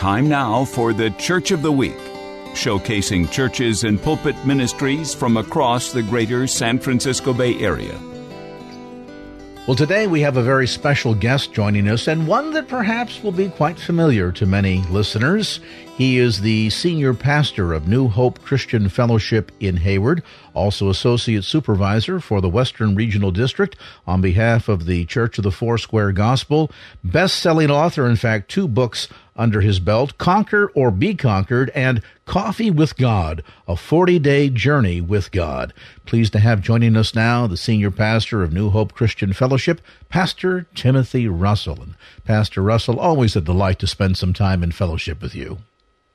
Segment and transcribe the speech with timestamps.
[0.00, 1.98] Time now for the Church of the Week,
[2.54, 8.00] showcasing churches and pulpit ministries from across the greater San Francisco Bay Area.
[9.66, 13.30] Well, today we have a very special guest joining us, and one that perhaps will
[13.30, 15.60] be quite familiar to many listeners.
[15.98, 20.22] He is the senior pastor of New Hope Christian Fellowship in Hayward,
[20.54, 23.76] also associate supervisor for the Western Regional District
[24.06, 26.72] on behalf of the Church of the Foursquare Gospel,
[27.04, 29.08] best-selling author, in fact, two books
[29.40, 35.32] under his belt, Conquer or Be Conquered, and Coffee with God, a 40-day journey with
[35.32, 35.72] God.
[36.04, 40.66] Pleased to have joining us now the senior pastor of New Hope Christian Fellowship, Pastor
[40.74, 41.80] Timothy Russell.
[41.80, 45.58] And Pastor Russell, always a delight to spend some time in fellowship with you.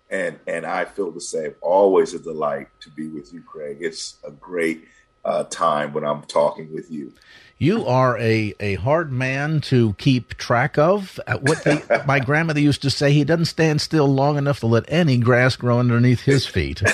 [0.10, 1.56] And and I feel the same.
[1.62, 3.80] Always a delight to be with you, Craig.
[3.82, 4.86] It's a great
[5.26, 7.12] uh, time when I'm talking with you.
[7.58, 11.22] You are a, a hard man to keep track of.
[11.26, 14.68] Uh, what the, my grandmother used to say, he doesn't stand still long enough to
[14.68, 16.82] let any grass grow underneath his feet.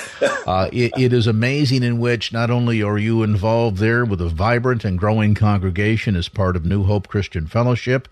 [0.48, 4.28] Uh, it, it is amazing in which not only are you involved there with a
[4.28, 8.08] vibrant and growing congregation as part of New Hope Christian Fellowship,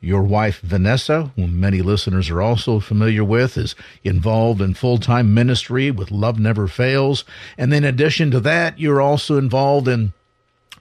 [0.00, 5.34] your wife, Vanessa, whom many listeners are also familiar with, is involved in full time
[5.34, 7.24] ministry with Love Never Fails.
[7.58, 10.12] And in addition to that, you're also involved in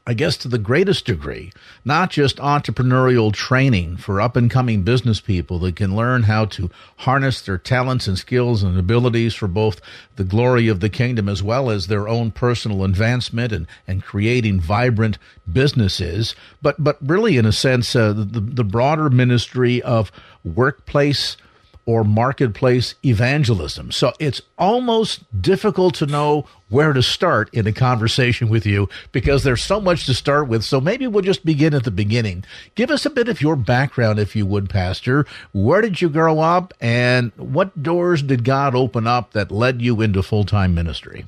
[0.07, 1.51] I guess to the greatest degree,
[1.85, 6.71] not just entrepreneurial training for up and coming business people that can learn how to
[6.97, 9.79] harness their talents and skills and abilities for both
[10.15, 14.59] the glory of the kingdom as well as their own personal advancement and, and creating
[14.59, 15.19] vibrant
[15.51, 20.11] businesses, but, but really in a sense, uh, the, the broader ministry of
[20.43, 21.37] workplace
[21.85, 23.91] or marketplace evangelism.
[23.91, 29.43] So it's almost difficult to know where to start in a conversation with you because
[29.43, 30.63] there's so much to start with.
[30.63, 32.45] So maybe we'll just begin at the beginning.
[32.75, 35.25] Give us a bit of your background, if you would, Pastor.
[35.51, 40.01] Where did you grow up and what doors did God open up that led you
[40.01, 41.25] into full time ministry?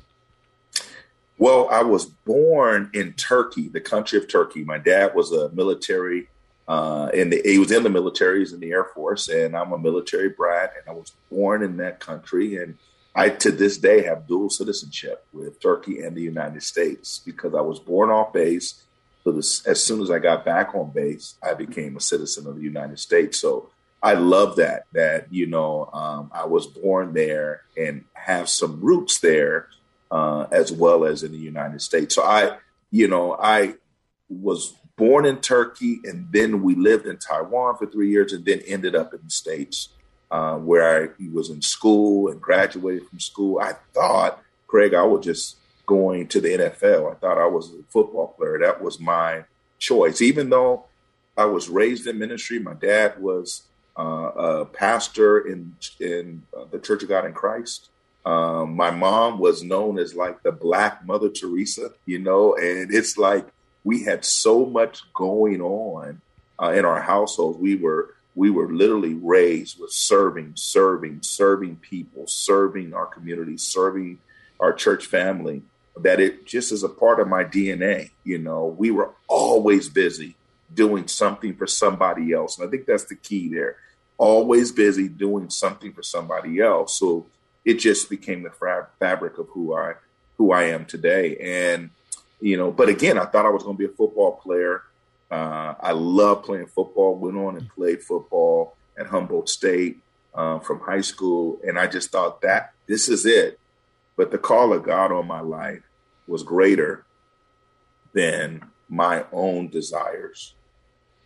[1.36, 4.64] Well, I was born in Turkey, the country of Turkey.
[4.64, 6.28] My dad was a military
[6.66, 9.72] uh, and the, he was in the military, he's in the Air Force, and I'm
[9.72, 12.78] a military brat, and I was born in that country, and
[13.14, 17.60] I to this day have dual citizenship with Turkey and the United States because I
[17.60, 18.82] was born off base.
[19.22, 22.56] So this, as soon as I got back on base, I became a citizen of
[22.56, 23.38] the United States.
[23.38, 23.70] So
[24.02, 29.18] I love that that you know um, I was born there and have some roots
[29.18, 29.68] there
[30.10, 32.14] uh, as well as in the United States.
[32.14, 32.56] So I,
[32.90, 33.74] you know, I
[34.28, 38.60] was born in Turkey, and then we lived in Taiwan for three years, and then
[38.66, 39.88] ended up in the States,
[40.30, 43.60] uh, where I was in school and graduated from school.
[43.60, 45.56] I thought, Craig, I was just
[45.86, 47.12] going to the NFL.
[47.12, 48.58] I thought I was a football player.
[48.58, 49.44] That was my
[49.78, 50.22] choice.
[50.22, 50.86] Even though
[51.36, 53.64] I was raised in ministry, my dad was
[53.98, 57.90] uh, a pastor in in uh, the Church of God in Christ.
[58.24, 63.18] Um, my mom was known as like the Black Mother Teresa, you know, and it's
[63.18, 63.46] like
[63.84, 66.20] we had so much going on
[66.60, 67.58] uh, in our households.
[67.58, 74.18] We were we were literally raised with serving, serving, serving people, serving our community, serving
[74.58, 75.62] our church family.
[75.96, 78.10] That it just is a part of my DNA.
[78.24, 80.34] You know, we were always busy
[80.72, 83.76] doing something for somebody else, and I think that's the key there.
[84.16, 86.98] Always busy doing something for somebody else.
[86.98, 87.26] So
[87.64, 89.94] it just became the fabric of who I
[90.36, 91.90] who I am today, and
[92.44, 94.82] you know, but again, I thought I was going to be a football player.
[95.30, 97.16] Uh, I love playing football.
[97.16, 99.96] Went on and played football at Humboldt State
[100.34, 103.58] uh, from high school, and I just thought that this is it.
[104.18, 105.84] But the call of God on my life
[106.26, 107.06] was greater
[108.12, 110.54] than my own desires,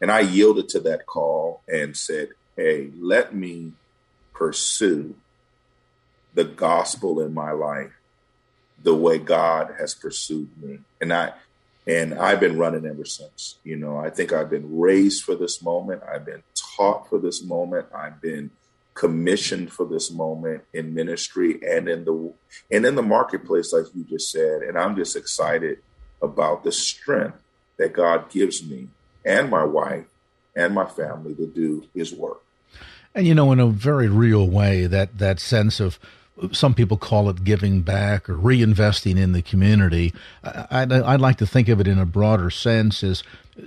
[0.00, 3.72] and I yielded to that call and said, "Hey, let me
[4.34, 5.16] pursue
[6.32, 7.97] the gospel in my life."
[8.82, 10.80] The way God has pursued me.
[11.00, 11.32] And I
[11.86, 13.56] and I've been running ever since.
[13.64, 16.02] You know, I think I've been raised for this moment.
[16.02, 16.42] I've been
[16.76, 17.86] taught for this moment.
[17.94, 18.50] I've been
[18.94, 22.32] commissioned for this moment in ministry and in the
[22.70, 24.62] and in the marketplace, like you just said.
[24.62, 25.78] And I'm just excited
[26.20, 27.40] about the strength
[27.78, 28.88] that God gives me
[29.24, 30.06] and my wife
[30.54, 32.42] and my family to do his work.
[33.14, 35.98] And you know, in a very real way, that that sense of
[36.52, 40.14] some people call it giving back or reinvesting in the community.
[40.42, 43.22] I'd, I'd like to think of it in a broader sense as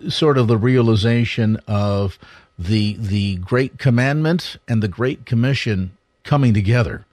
[0.10, 2.18] sort of the realization of
[2.58, 7.06] the the great commandment and the great commission coming together.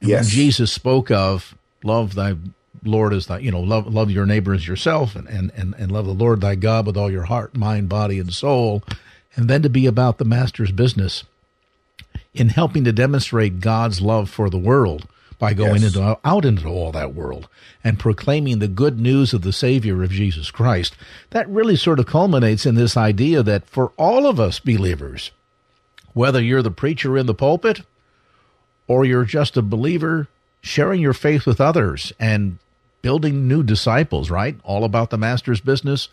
[0.00, 0.28] And yes.
[0.28, 2.36] Jesus spoke of love thy
[2.82, 5.90] Lord as thy, you know, love love your neighbor as yourself, and, and and and
[5.92, 8.82] love the Lord thy God with all your heart, mind, body, and soul,
[9.34, 11.24] and then to be about the master's business
[12.38, 15.94] in helping to demonstrate God's love for the world by going yes.
[15.94, 17.48] into out into all that world
[17.84, 20.96] and proclaiming the good news of the Savior of Jesus Christ.
[21.30, 25.30] That really sort of culminates in this idea that for all of us believers,
[26.14, 27.82] whether you're the preacher in the pulpit
[28.86, 30.28] or you're just a believer
[30.62, 32.58] sharing your faith with others and
[33.02, 34.56] building new disciples, right?
[34.64, 36.08] All about the master's business.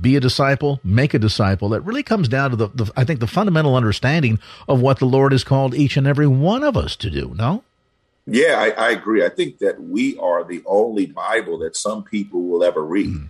[0.00, 1.74] Be a disciple, make a disciple.
[1.74, 4.38] It really comes down to the, the, I think, the fundamental understanding
[4.68, 7.32] of what the Lord has called each and every one of us to do.
[7.36, 7.64] No?
[8.26, 9.24] Yeah, I, I agree.
[9.24, 13.08] I think that we are the only Bible that some people will ever read.
[13.08, 13.26] Mm-hmm.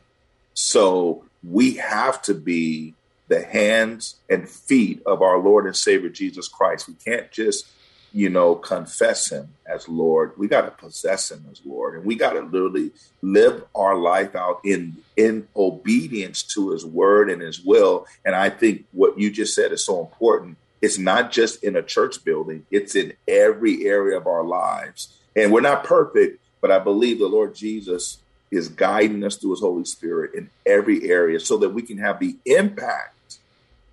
[0.55, 2.95] So we have to be
[3.29, 6.89] the hands and feet of our Lord and Savior Jesus Christ.
[6.89, 7.67] We can't just
[8.13, 10.33] you know, confess him as Lord.
[10.37, 11.95] We got to possess him as Lord.
[11.95, 12.91] And we got to literally
[13.23, 18.07] live our life out in in obedience to his word and his will.
[18.25, 20.57] And I think what you just said is so important.
[20.83, 25.17] It's not just in a church building, it's in every area of our lives.
[25.37, 28.19] And we're not perfect, but I believe the Lord Jesus
[28.51, 32.19] is guiding us through his Holy Spirit in every area so that we can have
[32.19, 33.39] the impact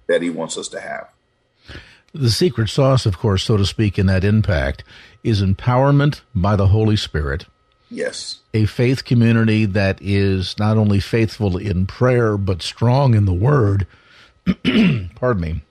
[0.08, 1.10] that he wants us to have.
[2.14, 4.84] The secret sauce, of course, so to speak, in that impact
[5.24, 7.46] is empowerment by the Holy Spirit.
[7.90, 8.40] Yes.
[8.54, 13.88] A faith community that is not only faithful in prayer, but strong in the word.
[15.16, 15.62] Pardon me.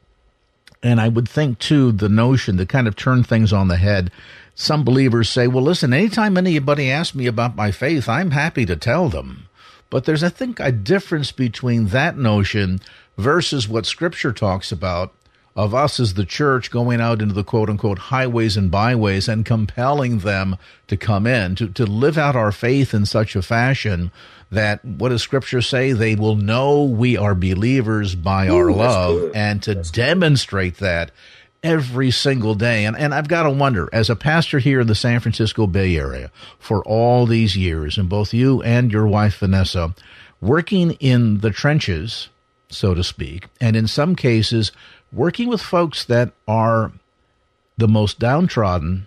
[0.82, 4.10] And I would think, too, the notion to kind of turn things on the head.
[4.54, 8.76] Some believers say, well, listen, anytime anybody asks me about my faith, I'm happy to
[8.76, 9.48] tell them.
[9.90, 12.80] But there's, I think, a difference between that notion
[13.18, 15.12] versus what Scripture talks about
[15.56, 19.46] of us as the church going out into the quote unquote highways and byways and
[19.46, 20.56] compelling them
[20.86, 24.12] to come in, to, to live out our faith in such a fashion
[24.50, 25.92] that what does scripture say?
[25.92, 30.84] They will know we are believers by Ooh, our love and to that's demonstrate good.
[30.84, 31.10] that
[31.62, 32.84] every single day.
[32.84, 35.96] And, and I've got to wonder, as a pastor here in the San Francisco Bay
[35.96, 39.94] Area for all these years, and both you and your wife, Vanessa,
[40.40, 42.28] working in the trenches,
[42.68, 44.72] so to speak, and in some cases,
[45.12, 46.92] working with folks that are
[47.76, 49.06] the most downtrodden,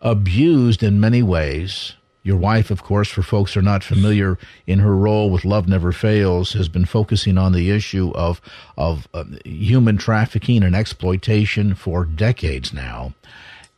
[0.00, 1.94] abused in many ways.
[2.22, 5.66] Your wife, of course, for folks who are not familiar in her role with Love
[5.66, 8.40] Never Fails, has been focusing on the issue of
[8.76, 13.14] of uh, human trafficking and exploitation for decades now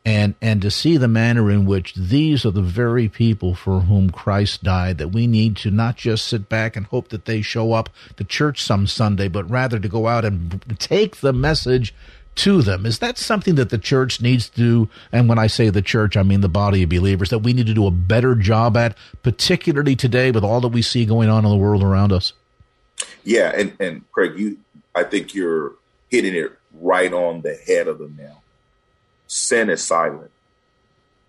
[0.04, 4.10] and and to see the manner in which these are the very people for whom
[4.10, 7.72] Christ died that we need to not just sit back and hope that they show
[7.72, 11.94] up to church some Sunday but rather to go out and take the message
[12.36, 12.86] to them.
[12.86, 14.88] Is that something that the church needs to do?
[15.12, 17.66] And when I say the church I mean the body of believers that we need
[17.66, 21.44] to do a better job at particularly today with all that we see going on
[21.44, 22.32] in the world around us?
[23.22, 24.56] Yeah and and Craig you
[24.94, 25.74] I think you're
[26.08, 28.39] hitting it right on the head of the nail
[29.32, 30.32] Sin is silent.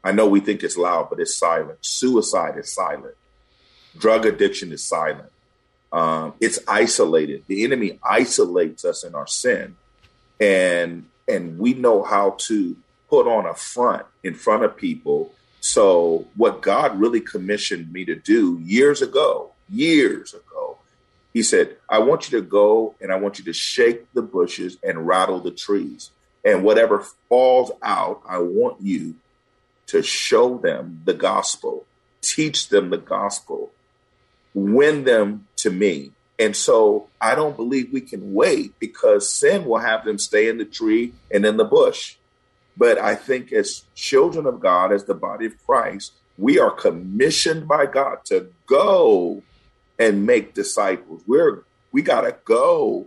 [0.04, 1.78] I know we think it's loud, but it's silent.
[1.82, 3.14] Suicide is silent.
[3.96, 5.32] Drug addiction is silent.
[5.94, 7.44] Um, it's isolated.
[7.46, 9.76] The enemy isolates us in our sin,
[10.40, 12.76] and and we know how to
[13.08, 15.32] put on a front in front of people.
[15.60, 20.80] So what God really commissioned me to do years ago, years ago,
[21.34, 24.78] He said, "I want you to go and I want you to shake the bushes
[24.82, 26.10] and rattle the trees."
[26.44, 29.16] And whatever falls out, I want you
[29.88, 31.86] to show them the gospel,
[32.22, 33.72] teach them the gospel,
[34.54, 36.12] win them to me.
[36.40, 40.58] And so I don't believe we can wait because sin will have them stay in
[40.58, 42.16] the tree and in the bush.
[42.76, 47.68] But I think as children of God, as the body of Christ, we are commissioned
[47.68, 49.44] by God to go
[50.00, 51.22] and make disciples.
[51.28, 53.06] We're we gotta go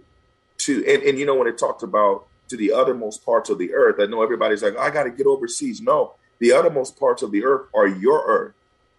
[0.59, 3.75] to and, and you know when it talked about to the uttermost parts of the
[3.75, 3.97] earth.
[3.99, 5.81] I know everybody's like, I got to get overseas.
[5.81, 8.55] No, the uttermost parts of the earth are your earth,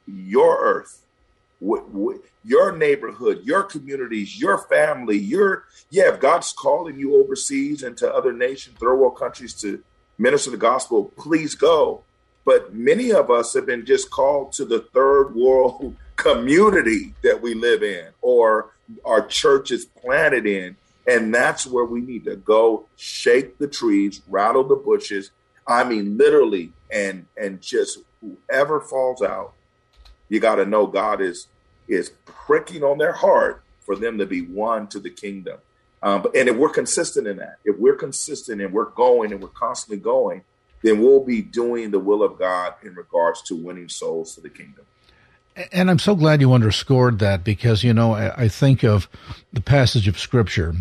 [0.06, 1.02] your earth,
[2.44, 5.18] your neighborhood, your communities, your family.
[5.18, 9.82] Your yeah, if God's calling you overseas and to other nations, third world countries to
[10.18, 12.04] minister the gospel, please go.
[12.44, 17.54] But many of us have been just called to the third world community that we
[17.54, 18.72] live in or
[19.06, 20.76] our church is planted in
[21.08, 25.32] And that's where we need to go shake the trees, rattle the bushes.
[25.68, 29.54] I mean, literally, and and just whoever falls out,
[30.30, 31.48] you got to know God is
[31.88, 35.60] is pricking on their heart for them to be one to the kingdom.
[36.02, 39.48] Um, and if we're consistent in that, if we're consistent and we're going and we're
[39.50, 40.44] constantly going,
[40.84, 44.50] then we'll be doing the will of God in regards to winning souls to the
[44.50, 44.86] kingdom.
[45.72, 49.08] And I'm so glad you underscored that because, you know, I, I think of
[49.54, 50.76] the passage of Scripture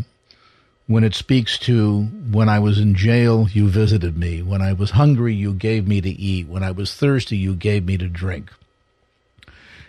[0.87, 4.43] when it speaks to when I was in jail, you visited me.
[4.43, 6.49] When I was hungry, you gave me to eat.
[6.49, 8.51] When I was thirsty, you gave me to drink.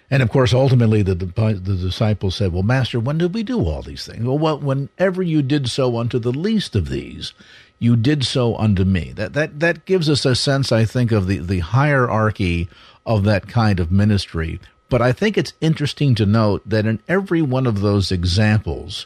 [0.09, 3.81] And of course, ultimately, the, the, disciples said, Well, Master, when did we do all
[3.81, 4.23] these things?
[4.23, 7.33] Well, whenever you did so unto the least of these,
[7.79, 9.11] you did so unto me.
[9.15, 12.69] That, that, that gives us a sense, I think, of the, the hierarchy
[13.05, 14.59] of that kind of ministry
[14.89, 19.05] but I think it's interesting to note that in every one of those examples,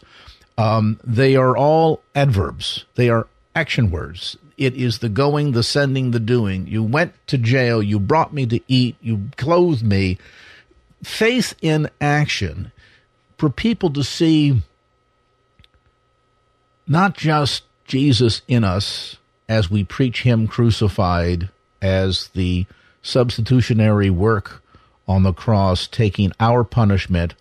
[0.59, 2.83] um, they are all adverbs.
[2.95, 4.35] They are action words.
[4.57, 6.67] It is the going, the sending, the doing.
[6.67, 7.81] You went to jail.
[7.81, 8.97] You brought me to eat.
[9.01, 10.17] You clothed me.
[11.01, 12.73] Faith in action
[13.37, 14.61] for people to see
[16.85, 19.15] not just Jesus in us
[19.47, 21.47] as we preach Him crucified
[21.81, 22.65] as the
[23.01, 24.61] substitutionary work
[25.07, 27.33] on the cross, taking our punishment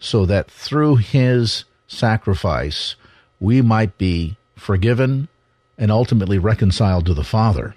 [0.00, 1.64] so that through his
[1.94, 2.96] sacrifice
[3.40, 5.28] we might be forgiven
[5.76, 7.74] and ultimately reconciled to the Father.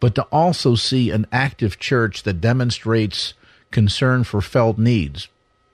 [0.00, 3.34] But to also see an active church that demonstrates
[3.70, 5.28] concern for felt needs,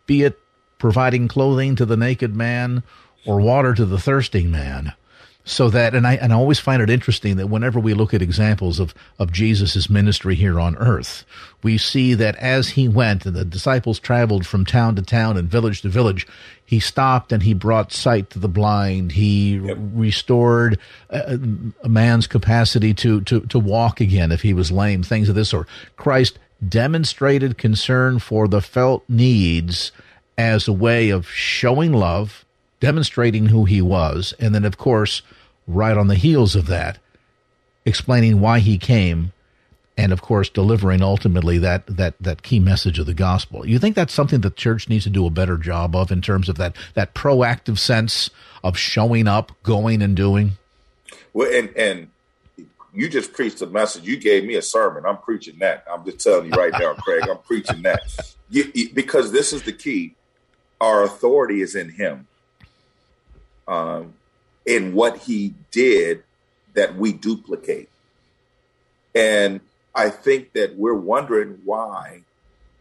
[0.06, 0.38] be it
[0.78, 2.82] providing clothing to the naked man
[3.25, 4.92] or water to the thirsting man
[5.48, 8.20] so that and I and I always find it interesting that whenever we look at
[8.20, 11.24] examples of of Jesus's ministry here on earth,
[11.62, 15.48] we see that as he went and the disciples traveled from town to town and
[15.48, 16.26] village to village,
[16.64, 19.12] he stopped and he brought sight to the blind.
[19.12, 19.78] He yep.
[19.78, 21.38] restored a,
[21.84, 25.50] a man's capacity to to to walk again if he was lame, things of this
[25.50, 25.68] sort.
[25.96, 29.92] Christ demonstrated concern for the felt needs
[30.36, 32.44] as a way of showing love,
[32.80, 35.22] demonstrating who he was, and then of course
[35.66, 36.99] right on the heels of that,
[37.85, 39.32] explaining why he came,
[39.96, 43.66] and of course delivering ultimately that that that key message of the gospel.
[43.66, 46.49] You think that's something the church needs to do a better job of in terms
[46.49, 48.30] of that that proactive sense
[48.62, 50.52] of showing up, going and doing?
[51.32, 52.08] Well, and and
[52.92, 54.04] you just preached a message.
[54.04, 55.04] You gave me a sermon.
[55.06, 55.85] I'm preaching that.
[55.90, 57.28] I'm just telling you right now, Craig.
[57.28, 58.00] I'm preaching that
[58.49, 60.14] you, you, because this is the key.
[60.80, 62.26] Our authority is in Him.
[63.68, 64.14] Um,
[64.66, 66.25] in what he did
[66.75, 67.88] that we duplicate.
[69.14, 69.61] And
[69.94, 72.23] I think that we're wondering why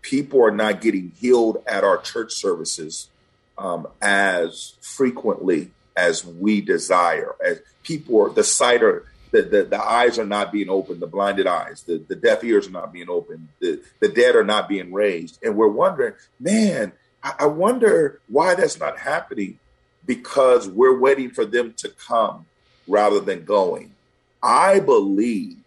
[0.01, 3.09] people are not getting healed at our church services
[3.57, 7.35] um, as frequently as we desire.
[7.43, 11.07] As people are, the sight are, the, the, the eyes are not being opened, the
[11.07, 14.67] blinded eyes, the, the deaf ears are not being opened, the, the dead are not
[14.67, 15.39] being raised.
[15.41, 16.91] And we're wondering, man,
[17.23, 19.59] I, I wonder why that's not happening
[20.05, 22.45] because we're waiting for them to come
[22.87, 23.93] rather than going.
[24.41, 25.57] I believe,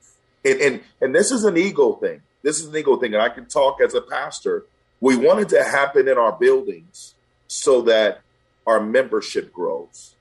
[0.45, 2.23] and, and, and this is an ego thing.
[2.43, 3.15] This is an ego thing.
[3.15, 4.65] And I can talk as a pastor.
[5.01, 7.15] We want it to happen in our buildings
[7.49, 8.21] so that
[8.67, 10.15] our membership grows.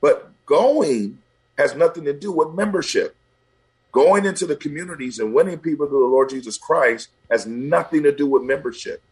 [0.00, 1.18] But going
[1.56, 3.16] has nothing to do with membership.
[3.92, 8.12] Going into the communities and winning people to the Lord Jesus Christ has nothing to
[8.12, 9.02] do with membership.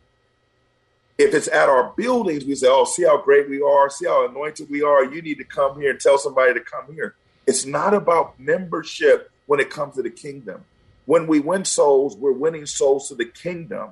[1.18, 4.28] If it's at our buildings, we say, oh, see how great we are, see how
[4.28, 5.04] anointed we are.
[5.04, 7.16] You need to come here and tell somebody to come here.
[7.46, 10.64] It's not about membership when it comes to the kingdom.
[11.06, 13.90] When we win souls, we're winning souls to the kingdom.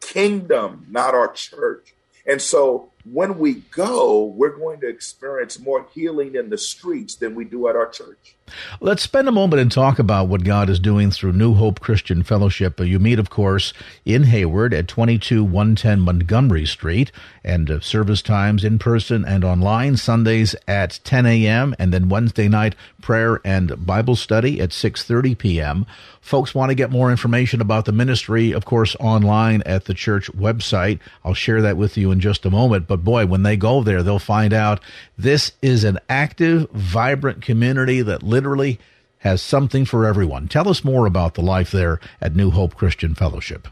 [0.00, 1.94] Kingdom, not our church.
[2.26, 7.34] And so when we go, we're going to experience more healing in the streets than
[7.34, 8.36] we do at our church.
[8.80, 12.22] Let's spend a moment and talk about what God is doing through New Hope Christian
[12.22, 12.78] Fellowship.
[12.80, 13.72] You meet, of course,
[14.04, 17.10] in Hayward at 22110 Montgomery Street,
[17.44, 21.74] and uh, service times in person and online Sundays at 10 a.m.
[21.78, 25.86] and then Wednesday night prayer and Bible study at 6:30 p.m.
[26.20, 30.30] Folks want to get more information about the ministry, of course, online at the church
[30.32, 30.98] website.
[31.24, 32.88] I'll share that with you in just a moment.
[32.88, 34.80] But boy, when they go there, they'll find out
[35.16, 38.78] this is an active, vibrant community that literally
[39.18, 40.48] has something for everyone.
[40.48, 43.68] Tell us more about the life there at New Hope Christian Fellowship.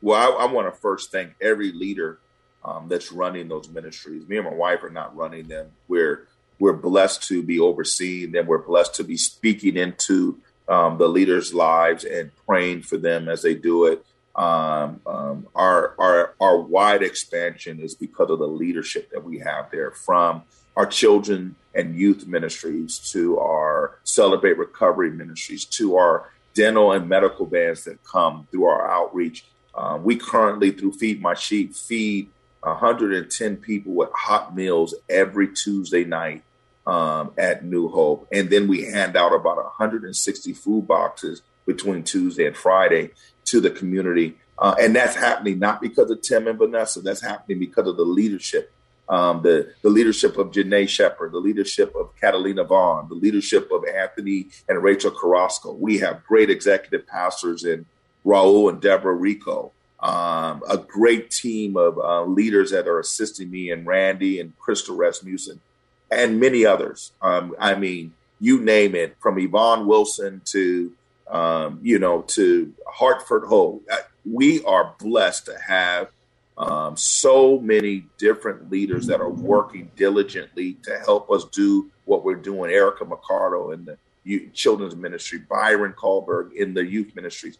[0.00, 2.18] Well, I, I want to first thank every leader
[2.64, 4.28] um, that's running those ministries.
[4.28, 5.70] Me and my wife are not running them.
[5.88, 6.26] We're
[6.58, 8.46] we're blessed to be overseeing them.
[8.46, 13.42] We're blessed to be speaking into um, the leaders' lives and praying for them as
[13.42, 14.04] they do it.
[14.34, 19.70] Um, um, our our our wide expansion is because of the leadership that we have
[19.70, 20.42] there, from
[20.76, 27.46] our children and youth ministries, to our Celebrate Recovery ministries, to our dental and medical
[27.46, 29.44] vans that come through our outreach.
[29.74, 32.28] Uh, we currently, through Feed My Sheep, feed
[32.60, 36.42] 110 people with hot meals every Tuesday night
[36.86, 38.28] um, at New Hope.
[38.32, 43.10] And then we hand out about 160 food boxes between Tuesday and Friday
[43.52, 44.36] to the community.
[44.58, 48.04] Uh, and that's happening not because of Tim and Vanessa, that's happening because of the
[48.04, 48.72] leadership.
[49.08, 53.84] Um, the, the leadership of Janae Shepard, the leadership of Catalina Vaughn, the leadership of
[53.84, 55.72] Anthony and Rachel Carrasco.
[55.72, 57.86] We have great executive pastors in
[58.24, 63.70] Raul and Deborah Rico um, a great team of uh, leaders that are assisting me,
[63.70, 65.60] and Randy and Crystal Rasmussen,
[66.10, 67.12] and many others.
[67.22, 70.92] Um, I mean, you name it, from Yvonne Wilson to
[71.30, 73.80] um, you know to Hartford Ho.
[73.90, 76.08] Uh, we are blessed to have
[76.58, 82.34] um, so many different leaders that are working diligently to help us do what we're
[82.34, 82.70] doing.
[82.70, 87.58] Erica McCardo in the youth, children's ministry, Byron Kahlberg in the youth ministries.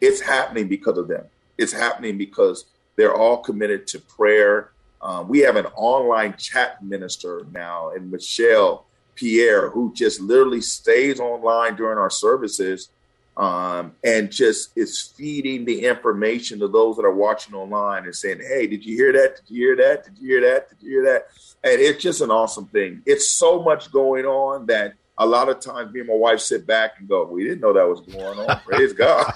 [0.00, 1.24] It's happening because of them.
[1.58, 2.64] It's happening because
[2.96, 4.72] they're all committed to prayer.
[5.02, 11.20] Um, we have an online chat minister now, and Michelle Pierre, who just literally stays
[11.20, 12.88] online during our services
[13.40, 18.40] um, and just is feeding the information to those that are watching online and saying,
[18.46, 19.36] Hey, did you hear that?
[19.36, 20.04] Did you hear that?
[20.04, 20.68] Did you hear that?
[20.68, 21.22] Did you hear that?
[21.64, 23.00] And it's just an awesome thing.
[23.06, 26.66] It's so much going on that a lot of times me and my wife sit
[26.66, 28.60] back and go, We didn't know that was going on.
[28.66, 29.32] Praise God.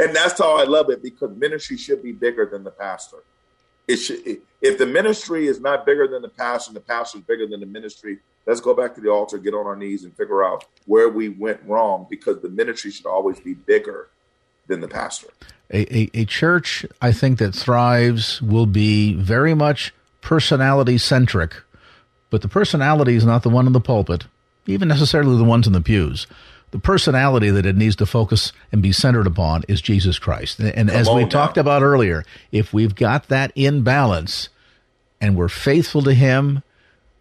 [0.00, 3.18] and that's how I love it because ministry should be bigger than the pastor.
[3.86, 4.18] It should,
[4.60, 7.60] if the ministry is not bigger than the pastor and the pastor is bigger than
[7.60, 10.64] the ministry, let's go back to the altar, get on our knees, and figure out
[10.86, 14.08] where we went wrong because the ministry should always be bigger
[14.66, 15.28] than the pastor.
[15.70, 21.54] A, a, a church, I think, that thrives will be very much personality centric,
[22.30, 24.26] but the personality is not the one in the pulpit,
[24.66, 26.26] even necessarily the ones in the pews
[26.72, 30.58] the personality that it needs to focus and be centered upon is Jesus Christ.
[30.58, 31.28] And, as we now.
[31.28, 34.48] talked about earlier, if we've got that in balance
[35.20, 36.62] and we're faithful to Him,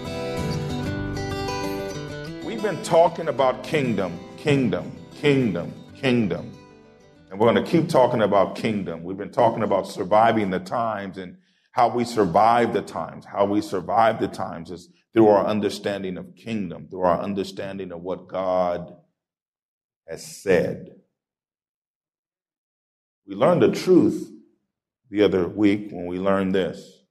[2.45, 6.53] We've been talking about kingdom, kingdom, kingdom, kingdom.
[7.31, 9.03] And we're going to keep talking about kingdom.
[9.03, 11.37] We've been talking about surviving the times and
[11.73, 13.25] how we survive the times.
[13.25, 18.03] How we survive the times is through our understanding of kingdom, through our understanding of
[18.03, 18.95] what God
[20.09, 20.97] has said.
[23.27, 24.31] We learned the truth
[25.11, 27.03] the other week when we learned this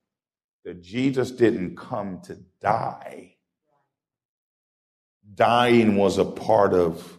[0.64, 3.34] that Jesus didn't come to die.
[5.34, 7.18] Dying was a part of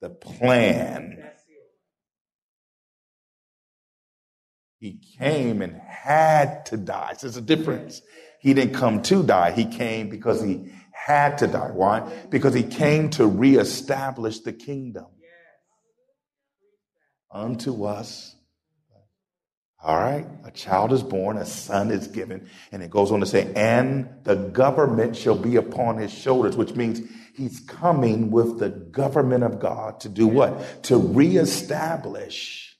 [0.00, 1.30] the plan.
[4.80, 7.12] He came and had to die.
[7.16, 8.02] So there's a difference.
[8.40, 9.52] He didn't come to die.
[9.52, 10.72] He came because he
[11.04, 11.70] had to die.
[11.72, 12.00] Why?
[12.30, 15.06] Because he came to reestablish the kingdom
[17.30, 18.36] unto us.
[19.84, 23.26] All right, a child is born, a son is given, and it goes on to
[23.26, 27.00] say, and the government shall be upon his shoulders, which means
[27.34, 30.84] he's coming with the government of God to do what?
[30.84, 32.76] To reestablish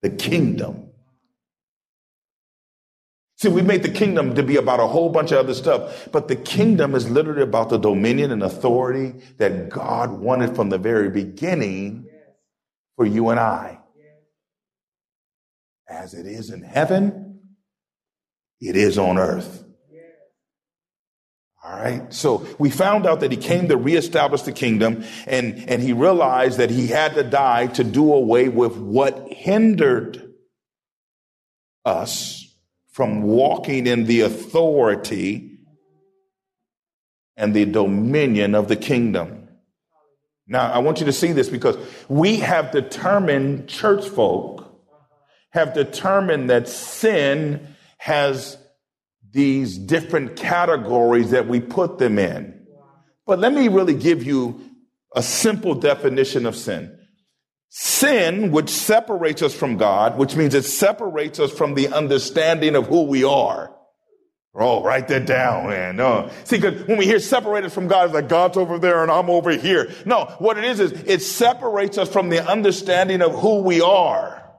[0.00, 0.91] the kingdom
[3.42, 6.28] See, we made the kingdom to be about a whole bunch of other stuff, but
[6.28, 11.10] the kingdom is literally about the dominion and authority that God wanted from the very
[11.10, 12.06] beginning
[12.94, 13.80] for you and I.
[15.88, 17.40] As it is in heaven,
[18.60, 19.64] it is on earth.
[21.64, 22.14] All right.
[22.14, 26.58] So we found out that he came to reestablish the kingdom and, and he realized
[26.58, 30.32] that he had to die to do away with what hindered
[31.84, 32.41] us
[32.92, 35.58] from walking in the authority
[37.36, 39.48] and the dominion of the kingdom.
[40.46, 41.76] Now, I want you to see this because
[42.08, 44.68] we have determined, church folk
[45.50, 48.58] have determined that sin has
[49.30, 52.66] these different categories that we put them in.
[53.26, 54.60] But let me really give you
[55.14, 56.98] a simple definition of sin.
[57.74, 62.86] Sin, which separates us from God, which means it separates us from the understanding of
[62.86, 63.74] who we are.
[64.54, 65.96] Oh, write that down, man.
[65.96, 66.28] No.
[66.44, 69.30] See, because when we hear separated from God, it's like God's over there and I'm
[69.30, 69.90] over here.
[70.04, 74.52] No, what it is is it separates us from the understanding of who we are.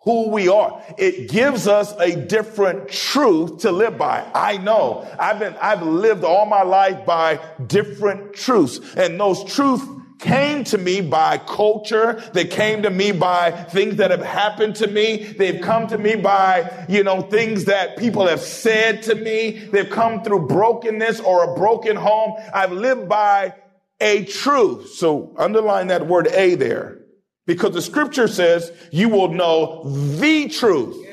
[0.00, 0.82] Who we are.
[0.98, 4.22] It gives us a different truth to live by.
[4.34, 5.10] I know.
[5.18, 8.80] I've been, I've lived all my life by different truths.
[8.98, 9.86] And those truths
[10.24, 12.20] came to me by culture.
[12.32, 15.24] They came to me by things that have happened to me.
[15.24, 19.50] They've come to me by, you know, things that people have said to me.
[19.50, 22.42] They've come through brokenness or a broken home.
[22.52, 23.54] I've lived by
[24.00, 24.94] a truth.
[24.94, 27.02] So underline that word a there
[27.46, 31.03] because the scripture says you will know the truth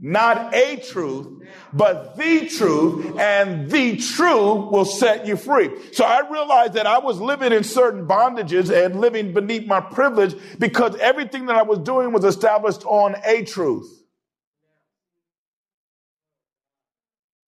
[0.00, 5.70] not a truth, but the truth, and the truth will set you free.
[5.92, 10.34] So I realized that I was living in certain bondages and living beneath my privilege
[10.58, 13.88] because everything that I was doing was established on a truth.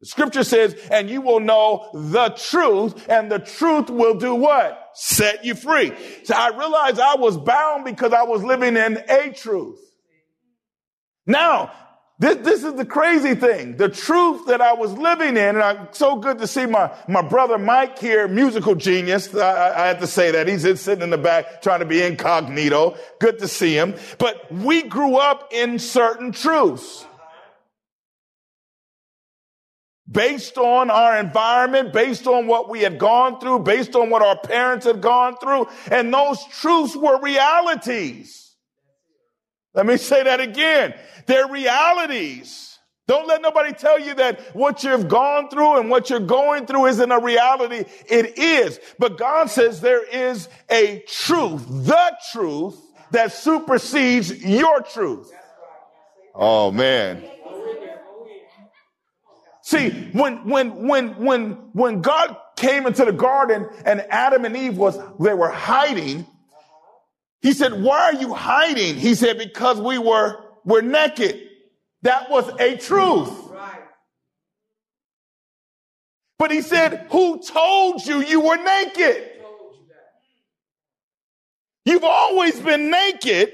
[0.01, 4.91] The scripture says, and you will know the truth, and the truth will do what?
[4.95, 5.93] Set you free.
[6.25, 9.79] So I realized I was bound because I was living in a truth.
[11.25, 11.73] Now,
[12.22, 13.76] this, this is the crazy thing.
[13.76, 17.20] The truth that I was living in, and I'm so good to see my, my
[17.20, 19.35] brother Mike here, musical genius.
[19.35, 20.46] I, I had to say that.
[20.46, 22.96] He's sitting in the back trying to be incognito.
[23.18, 23.96] Good to see him.
[24.18, 27.04] But we grew up in certain truths
[30.08, 34.38] based on our environment, based on what we had gone through, based on what our
[34.38, 35.66] parents had gone through.
[35.90, 38.41] And those truths were realities.
[39.74, 40.94] Let me say that again.
[41.26, 42.78] They're realities.
[43.08, 46.87] Don't let nobody tell you that what you've gone through and what you're going through
[46.87, 47.85] isn't a reality.
[48.08, 48.78] It is.
[48.98, 52.80] But God says there is a truth, the truth
[53.11, 55.32] that supersedes your truth.
[56.35, 57.24] Oh man.
[59.62, 64.76] See, when, when, when, when, when God came into the garden and Adam and Eve
[64.76, 66.26] was, they were hiding,
[67.42, 68.94] he said, why are you hiding?
[68.94, 71.40] He said, because we were, were naked.
[72.02, 73.31] That was a truth.
[76.38, 79.28] But he said, who told you you were naked?
[81.85, 83.52] You've always been naked.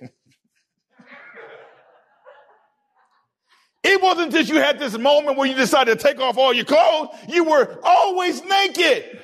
[3.84, 6.64] it wasn't just you had this moment where you decided to take off all your
[6.64, 7.10] clothes.
[7.28, 9.20] You were always naked.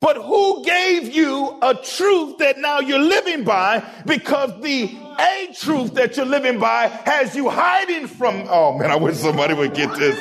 [0.00, 5.94] But who gave you a truth that now you're living by because the a truth
[5.94, 9.94] that you're living by has you hiding from, oh man, I wish somebody would get
[9.96, 10.18] this.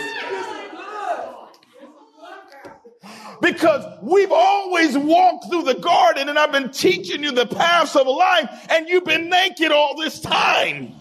[3.41, 8.07] Because we've always walked through the garden and I've been teaching you the paths of
[8.07, 10.95] life and you've been naked all this time.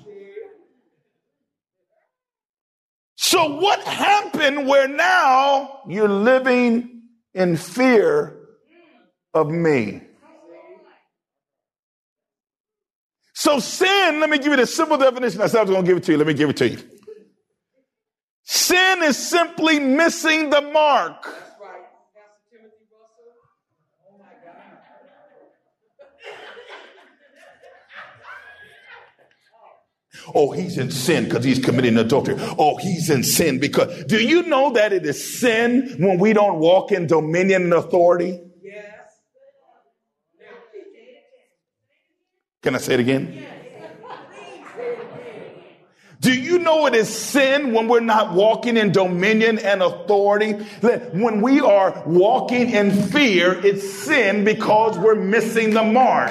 [3.14, 7.02] So what happened where now you're living
[7.34, 8.43] in fear
[9.34, 10.00] of me.
[13.34, 15.42] So sin, let me give you the simple definition.
[15.42, 16.18] I said I was going to give it to you.
[16.18, 16.78] Let me give it to you.
[18.44, 21.26] Sin is simply missing the mark.
[30.34, 32.36] Oh, he's in sin because he's committing adultery.
[32.58, 36.60] Oh, he's in sin because do you know that it is sin when we don't
[36.60, 38.40] walk in dominion and authority?
[42.64, 43.46] Can I say it again?
[46.22, 50.52] Do you know it is sin when we're not walking in dominion and authority?
[50.82, 56.30] When we are walking in fear, it's sin because we're missing the mark.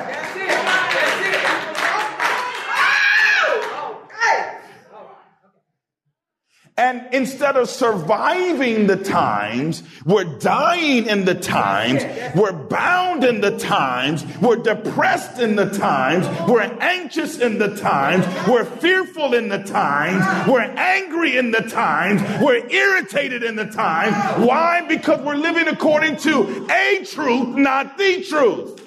[6.75, 12.03] And instead of surviving the times, we're dying in the times,
[12.35, 18.25] we're bound in the times, we're depressed in the times, we're anxious in the times,
[18.47, 24.15] we're fearful in the times, we're angry in the times, we're irritated in the times.
[24.43, 24.81] Why?
[24.81, 28.79] Because we're living according to a truth, not the truth.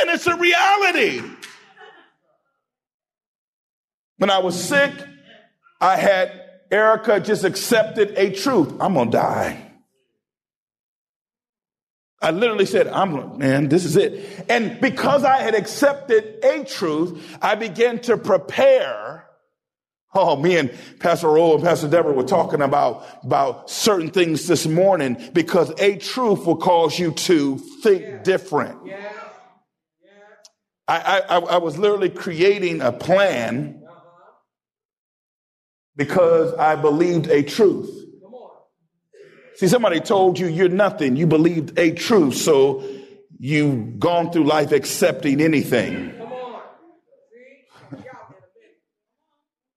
[0.00, 1.22] And it's a reality.
[4.18, 4.92] When I was sick,
[5.80, 8.74] I had Erica just accepted a truth.
[8.80, 9.64] I'm going to die.
[12.20, 14.44] I literally said, I'm, man, this is it.
[14.48, 19.24] And because I had accepted a truth, I began to prepare.
[20.14, 24.66] Oh, me and Pastor Raul and Pastor Deborah were talking about, about certain things this
[24.66, 28.22] morning because a truth will cause you to think yeah.
[28.24, 28.84] different.
[28.84, 29.12] Yeah.
[30.02, 30.10] Yeah.
[30.88, 33.87] I, I, I was literally creating a plan
[35.98, 37.90] because I believed a truth.
[39.56, 41.16] See, somebody told you you're nothing.
[41.16, 42.84] You believed a truth, so
[43.40, 46.14] you've gone through life accepting anything.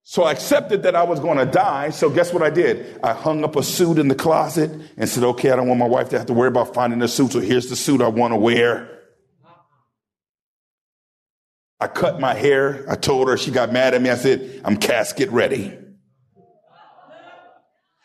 [0.04, 1.90] So I accepted that I was going to die.
[1.90, 3.00] So guess what I did?
[3.02, 5.88] I hung up a suit in the closet and said, okay, I don't want my
[5.88, 7.32] wife to have to worry about finding a suit.
[7.32, 9.00] So here's the suit I want to wear.
[11.80, 12.86] I cut my hair.
[12.88, 14.10] I told her, she got mad at me.
[14.10, 15.78] I said, I'm casket ready.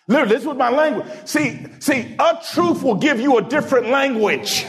[0.09, 1.07] Literally, this was my language.
[1.25, 4.65] See, see, a truth will give you a different language.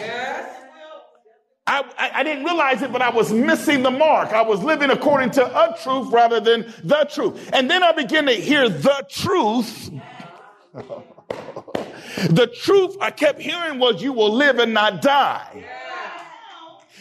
[1.68, 4.30] I, I, I, didn't realize it, but I was missing the mark.
[4.30, 7.50] I was living according to a truth rather than the truth.
[7.52, 9.92] And then I began to hear the truth.
[12.30, 15.66] the truth I kept hearing was you will live and not die.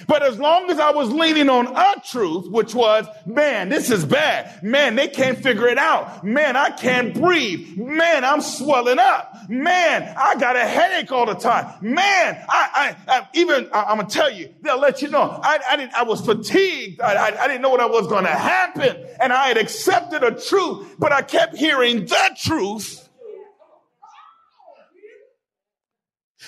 [0.07, 4.05] But as long as I was leaning on a truth, which was, man, this is
[4.05, 4.63] bad.
[4.63, 6.25] Man, they can't figure it out.
[6.25, 7.77] Man, I can't breathe.
[7.77, 9.49] Man, I'm swelling up.
[9.49, 11.75] Man, I got a headache all the time.
[11.81, 15.41] Man, I, I, I even, I, am gonna tell you, they'll let you know.
[15.43, 17.01] I, I didn't, I was fatigued.
[17.01, 19.07] I, I, I didn't know what was gonna happen.
[19.21, 23.06] And I had accepted a truth, but I kept hearing the truth.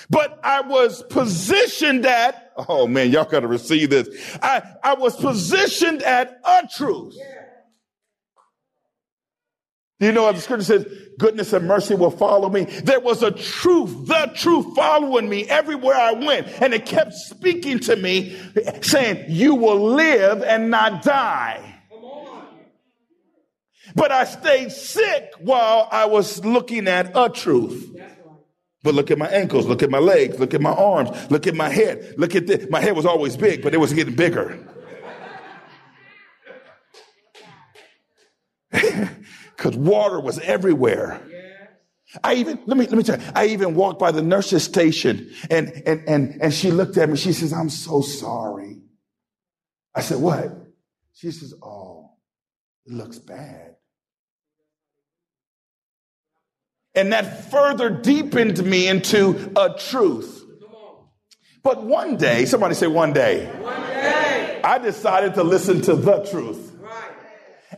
[0.09, 4.09] But I was positioned at Oh man, y'all got to receive this.
[4.41, 7.15] I, I was positioned at a truth.
[9.99, 10.85] You know what the scripture says?
[11.17, 12.63] Goodness and mercy will follow me.
[12.63, 16.47] There was a truth, the truth following me everywhere I went.
[16.61, 18.37] And it kept speaking to me
[18.81, 21.75] saying, you will live and not die.
[23.95, 27.93] But I stayed sick while I was looking at a truth.
[28.81, 31.55] But look at my ankles, look at my legs, look at my arms, look at
[31.55, 32.15] my head.
[32.17, 32.69] Look at this.
[32.69, 34.57] My head was always big, but it was getting bigger.
[39.59, 41.21] Because water was everywhere.
[42.23, 45.31] I even, let me, let me tell you, I even walked by the nurse's station
[45.49, 47.17] and, and, and, and she looked at me.
[47.17, 48.81] She says, I'm so sorry.
[49.93, 50.45] I said, what?
[51.13, 52.11] She says, oh,
[52.85, 53.68] it looks bad.
[56.99, 60.43] And that further deepened me into a truth.
[61.63, 64.59] But one day, somebody say one day, one day.
[64.61, 66.75] I decided to listen to the truth.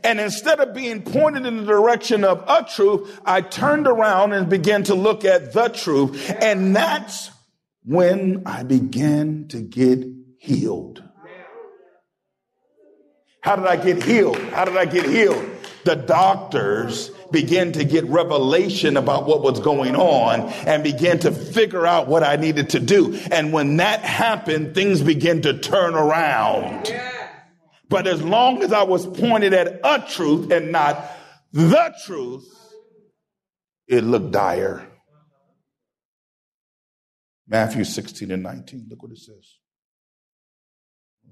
[0.04, 4.50] And instead of being pointed in the direction of a truth, I turned around and
[4.50, 6.34] began to look at the truth.
[6.42, 7.30] And that's
[7.84, 10.04] when I began to get
[10.40, 11.01] healed.
[13.42, 14.38] How did I get healed?
[14.38, 15.50] How did I get healed?
[15.84, 21.88] The doctors begin to get revelation about what was going on and begin to figure
[21.88, 23.20] out what I needed to do.
[23.32, 26.94] And when that happened, things began to turn around.
[27.90, 31.04] But as long as I was pointed at a truth and not
[31.52, 32.48] the truth,
[33.88, 34.88] it looked dire.
[37.48, 39.58] Matthew 16 and 19, look what it says.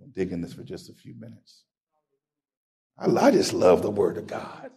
[0.01, 1.63] I'm dig in this for just a few minutes.
[2.99, 4.71] I, just love the word of God.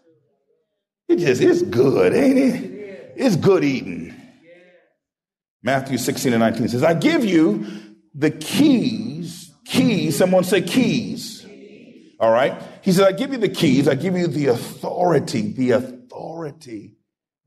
[1.08, 3.14] It just, it's good, ain't it?
[3.16, 4.14] It's good eating.
[5.62, 7.66] Matthew 16 and 19 says, I give you
[8.14, 11.46] the keys, keys, someone say keys.
[12.18, 12.62] All right.
[12.82, 13.88] He said, I give you the keys.
[13.88, 16.94] I give you the authority, the authority,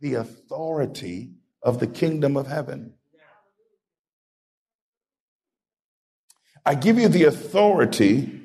[0.02, 2.94] the authority of the kingdom of heaven.
[6.66, 8.42] I give you the authority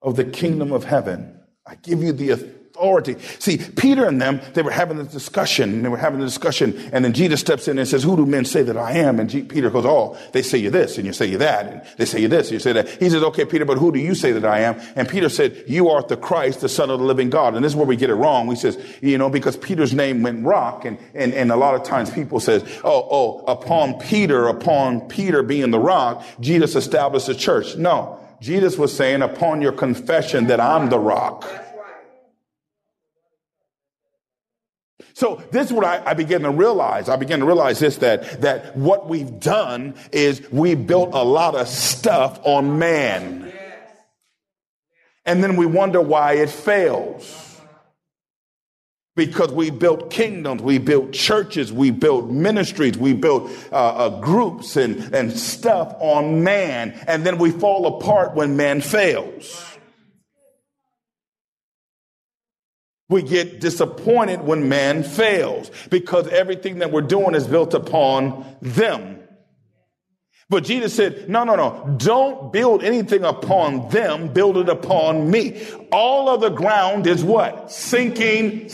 [0.00, 1.41] of the kingdom of heaven.
[1.64, 3.16] I give you the authority.
[3.38, 6.90] See, Peter and them, they were having a discussion, and they were having a discussion,
[6.92, 9.20] and then Jesus steps in and says, Who do men say that I am?
[9.20, 11.82] And G- Peter goes, Oh, they say you this, and you say you that, and
[11.98, 12.88] they say you this, and you say that.
[12.88, 14.80] He says, Okay, Peter, but who do you say that I am?
[14.96, 17.54] And Peter said, You art the Christ, the Son of the living God.
[17.54, 18.48] And this is where we get it wrong.
[18.48, 21.84] We says, you know, because Peter's name went rock, and, and, and a lot of
[21.84, 27.34] times people says, Oh, oh, upon Peter, upon Peter being the rock, Jesus established a
[27.34, 27.76] church.
[27.76, 28.18] No.
[28.42, 31.48] Jesus was saying, upon your confession that I'm the rock.
[35.14, 37.08] So this is what I, I, began to realize.
[37.08, 41.54] I began to realize this, that, that what we've done is we built a lot
[41.54, 43.52] of stuff on man.
[45.24, 47.51] And then we wonder why it fails.
[49.14, 54.76] Because we built kingdoms, we built churches, we built ministries, we built uh, uh, groups
[54.76, 59.68] and, and stuff on man, and then we fall apart when man fails.
[63.10, 69.21] We get disappointed when man fails because everything that we're doing is built upon them.
[70.52, 75.66] But Jesus said, no, no, no, don't build anything upon them, build it upon me.
[75.90, 77.72] All of the ground is what?
[77.72, 78.70] Sinking.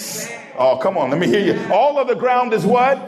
[0.58, 1.72] Oh, come on, let me hear you.
[1.72, 2.98] All of the ground is what?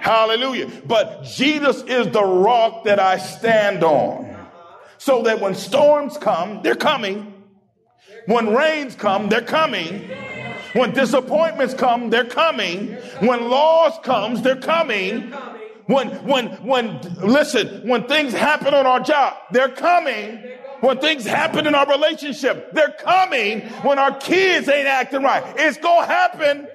[0.00, 0.68] Hallelujah.
[0.84, 4.34] But Jesus is the rock that I stand on.
[4.98, 7.32] So that when storms come, they're coming.
[8.26, 10.10] When rains come, they're coming.
[10.72, 12.94] When disappointments come, they're coming.
[13.20, 15.32] When loss comes, they're coming.
[15.86, 20.42] When, when, when, listen, when things happen on our job, they're coming.
[20.80, 23.60] When things happen in our relationship, they're coming.
[23.82, 26.68] When our kids ain't acting right, it's gonna happen.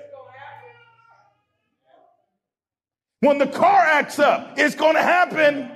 [3.20, 5.72] When the car acts up, it's gonna happen.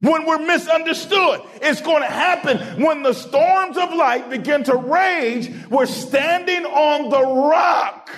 [0.00, 2.80] When we're misunderstood, it's going to happen.
[2.80, 8.08] When the storms of life begin to rage, we're standing on the rock.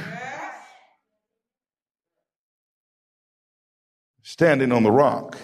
[4.31, 5.37] Standing on the rock.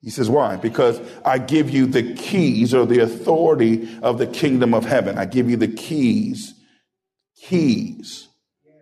[0.00, 0.56] He says, Why?
[0.56, 5.18] Because I give you the keys or the authority of the kingdom of heaven.
[5.18, 6.52] I give you the keys,
[7.36, 8.28] keys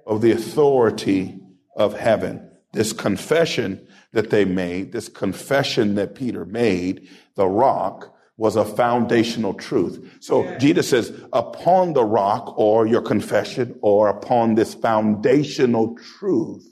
[0.07, 1.39] of the authority
[1.77, 2.51] of heaven.
[2.73, 7.07] This confession that they made, this confession that Peter made,
[7.37, 10.17] the rock, was a foundational truth.
[10.21, 10.57] So yeah.
[10.57, 16.67] Jesus says, upon the rock or your confession or upon this foundational truth,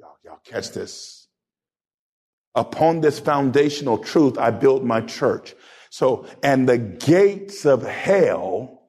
[0.00, 1.17] y'all, y'all catch this
[2.54, 5.54] Upon this foundational truth, I built my church.
[5.90, 8.82] So, and the gates of hell.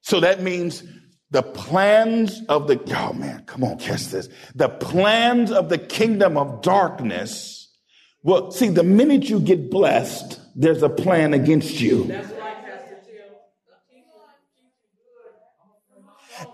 [0.00, 0.82] So that means
[1.30, 4.28] the plans of the, oh man, come on, catch this.
[4.54, 7.76] The plans of the kingdom of darkness.
[8.22, 12.10] Well, see, the minute you get blessed, there's a plan against you.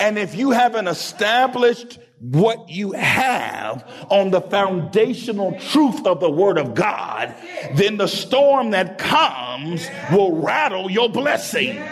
[0.00, 1.98] And if you have an established
[2.30, 7.34] what you have on the foundational truth of the word of God,
[7.74, 11.84] then the storm that comes will rattle your blessing.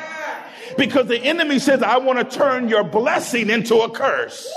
[0.78, 4.50] Because the enemy says, I want to turn your blessing into a curse.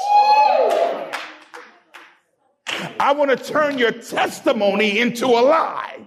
[2.97, 6.05] I want to turn your testimony into a lie.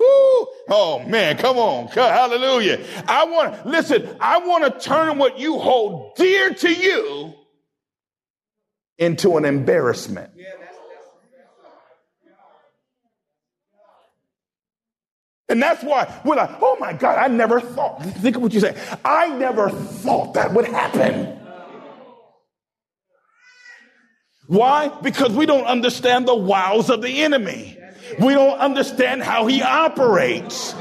[0.00, 1.88] Oh man, come on.
[1.88, 2.82] Hallelujah.
[3.06, 7.34] I want, listen, I want to turn what you hold dear to you
[9.02, 10.30] into an embarrassment.
[15.48, 18.02] And that's why we're like, oh my God, I never thought.
[18.02, 18.74] Think of what you say.
[19.04, 21.38] I never thought that would happen.
[24.46, 24.88] Why?
[25.02, 27.78] Because we don't understand the wiles of the enemy.
[28.18, 30.74] We don't understand how he operates.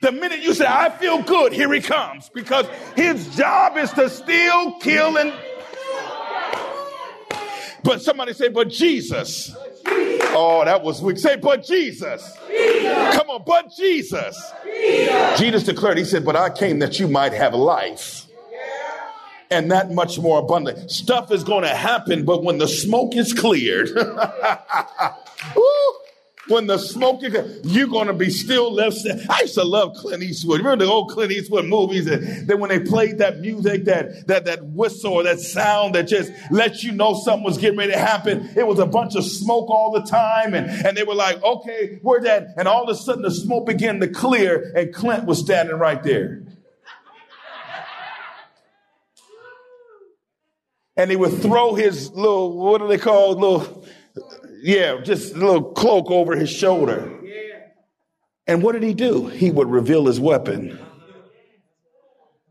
[0.00, 2.28] The minute you say, I feel good, here he comes.
[2.28, 5.32] Because his job is to steal, kill, and.
[7.82, 9.54] But somebody say, but Jesus.
[10.38, 11.18] Oh, that was weak.
[11.18, 12.36] Say, but Jesus.
[12.48, 13.16] Jesus.
[13.16, 14.52] Come on, but Jesus.
[14.64, 15.40] Jesus.
[15.40, 18.26] Jesus declared, He said, But I came that you might have life
[19.50, 20.90] and that much more abundant.
[20.90, 23.90] Stuff is going to happen, but when the smoke is cleared,
[26.48, 28.98] when the smoke is, you're going to be still left.
[29.28, 30.58] I used to love Clint Eastwood.
[30.58, 34.44] Remember the old Clint Eastwood movies that, that when they played that music, that, that,
[34.44, 37.98] that whistle or that sound that just lets you know something was getting ready to
[37.98, 38.50] happen.
[38.56, 40.54] It was a bunch of smoke all the time.
[40.54, 42.48] And, and they were like, okay, where's that?
[42.56, 46.02] And all of a sudden the smoke began to clear and Clint was standing right
[46.02, 46.42] there.
[50.96, 53.84] and he would throw his little, what do they call little,
[54.66, 57.12] yeah, just a little cloak over his shoulder.
[58.48, 59.28] And what did he do?
[59.28, 60.76] He would reveal his weapon.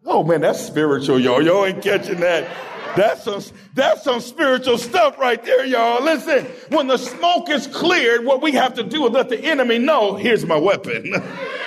[0.06, 1.42] Oh man, that's spiritual, y'all.
[1.42, 2.50] Y'all ain't catching that.
[2.96, 3.44] That's some,
[3.74, 6.02] that's some spiritual stuff right there, y'all.
[6.02, 9.78] Listen, when the smoke is cleared, what we have to do is let the enemy
[9.78, 11.14] know, here's my weapon.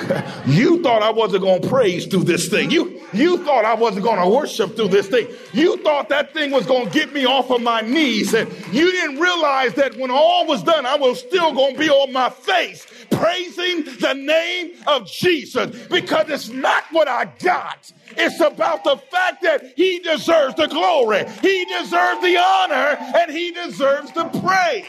[0.46, 2.70] you thought I wasn't going to praise through this thing.
[2.70, 5.28] You, you thought I wasn't going to worship through this thing.
[5.52, 8.34] You thought that thing was going to get me off of my knees.
[8.34, 11.90] And you didn't realize that when all was done, I was still going to be
[11.90, 17.92] on my face praising the name of Jesus because it's not what I got.
[18.16, 21.24] It's about the fact that he deserves the glory.
[21.42, 24.86] He deserves the honor and he deserves the praise.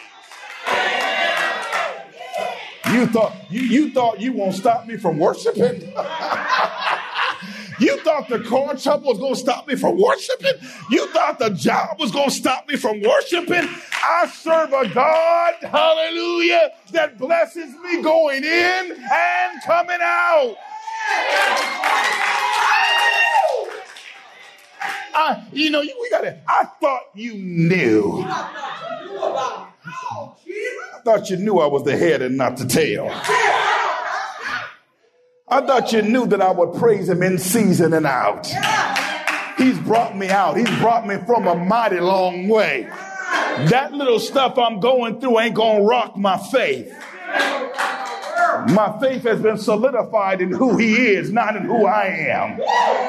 [2.92, 5.82] You thought you, you thought you won't stop me from worshiping?
[7.80, 10.54] you thought the car trouble was to stop me from worshiping?
[10.90, 13.70] You thought the job was to stop me from worshiping?
[14.04, 20.56] I serve a God, hallelujah, that blesses me going in and coming out.
[25.14, 26.40] I, you know, we got it.
[26.48, 28.26] I thought you knew.
[29.86, 33.10] I thought you knew I was the head and not the tail.
[35.48, 38.48] I thought you knew that I would praise him in season and out.
[39.58, 40.58] He's brought me out.
[40.58, 42.88] He's brought me from a mighty long way.
[43.70, 46.94] That little stuff I'm going through ain't gonna rock my faith.
[48.70, 52.60] My faith has been solidified in who he is, not in who I am.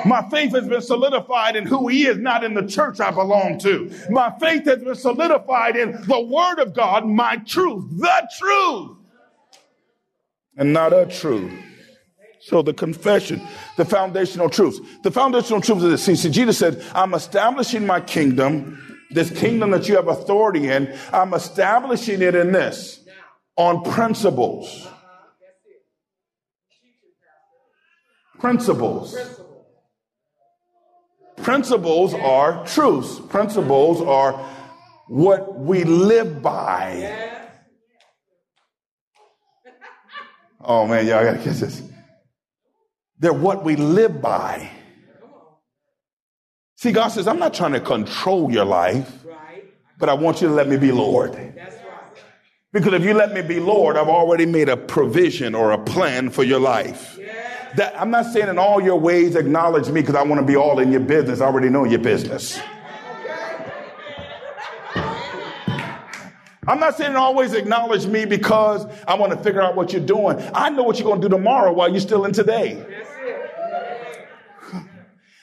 [0.09, 3.59] My faith has been solidified in who he is, not in the church I belong
[3.61, 3.91] to.
[4.11, 8.97] My faith has been solidified in the word of God, my truth, the truth,
[10.57, 11.53] and not a truth.
[12.41, 13.41] So the confession,
[13.77, 14.81] the foundational truths.
[15.03, 16.03] The foundational truths of this.
[16.03, 20.93] See, see, Jesus said, I'm establishing my kingdom, this kingdom that you have authority in,
[21.13, 23.01] I'm establishing it in this
[23.57, 24.89] on principles.
[28.43, 29.17] Principles.
[31.37, 33.21] Principles are truths.
[33.29, 34.33] Principles are
[35.07, 37.39] what we live by.
[40.61, 41.83] Oh man, y'all gotta catch this.
[43.21, 44.69] They're what we live by.
[46.75, 49.25] See, God says, I'm not trying to control your life,
[50.01, 51.55] but I want you to let me be Lord.
[52.73, 56.31] Because if you let me be Lord, I've already made a provision or a plan
[56.31, 57.21] for your life.
[57.77, 60.57] That I'm not saying in all your ways acknowledge me because I want to be
[60.57, 61.41] all in your business.
[61.41, 62.61] I already know your business.
[66.65, 70.39] I'm not saying always acknowledge me because I want to figure out what you're doing.
[70.55, 72.87] I know what you're going to do tomorrow while you're still in today.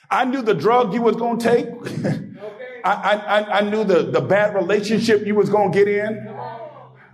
[0.10, 1.68] I knew the drug you was going to take.
[2.86, 6.39] I, I, I knew the, the bad relationship you was going to get in.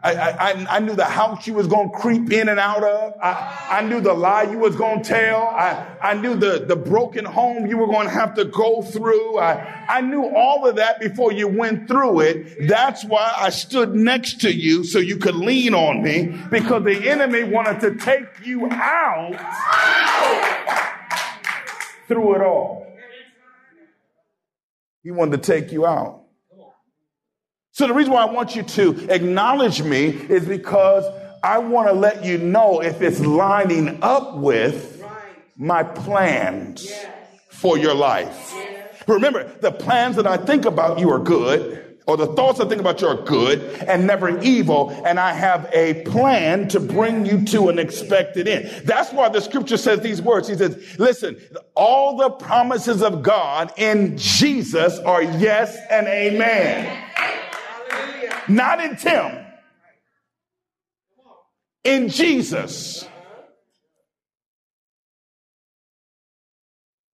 [0.05, 3.13] I, I, I, knew the house you was going to creep in and out of.
[3.19, 5.47] I, I knew the lie you was going to tell.
[5.47, 9.39] I, I knew the, the broken home you were going to have to go through.
[9.39, 12.67] I, I knew all of that before you went through it.
[12.67, 17.09] That's why I stood next to you so you could lean on me because the
[17.09, 19.33] enemy wanted to take you out
[22.07, 22.85] through it all.
[25.01, 26.24] He wanted to take you out.
[27.75, 31.03] So the reason why I want you to acknowledge me is because
[31.43, 35.03] I want to let you know if it's lining up with
[35.57, 36.89] my plans
[37.49, 38.55] for your life.
[39.09, 42.79] Remember, the plans that I think about you are good, or the thoughts I think
[42.79, 47.43] about you are good and never evil, and I have a plan to bring you
[47.47, 48.87] to an expected end.
[48.87, 50.47] That's why the scripture says these words.
[50.47, 51.35] He says, listen,
[51.75, 57.01] all the promises of God in Jesus are yes and amen
[58.47, 59.45] not in Tim,
[61.83, 63.07] in Jesus.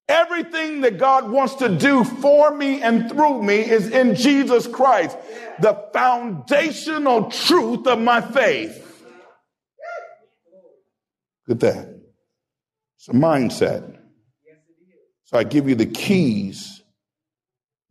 [0.08, 5.18] Everything that God wants to do for me and through me is in Jesus Christ,
[5.60, 9.06] the foundational truth of my faith.
[11.48, 12.02] Look at that.
[12.98, 14.00] It's a mindset.
[15.24, 16.81] So I give you the keys,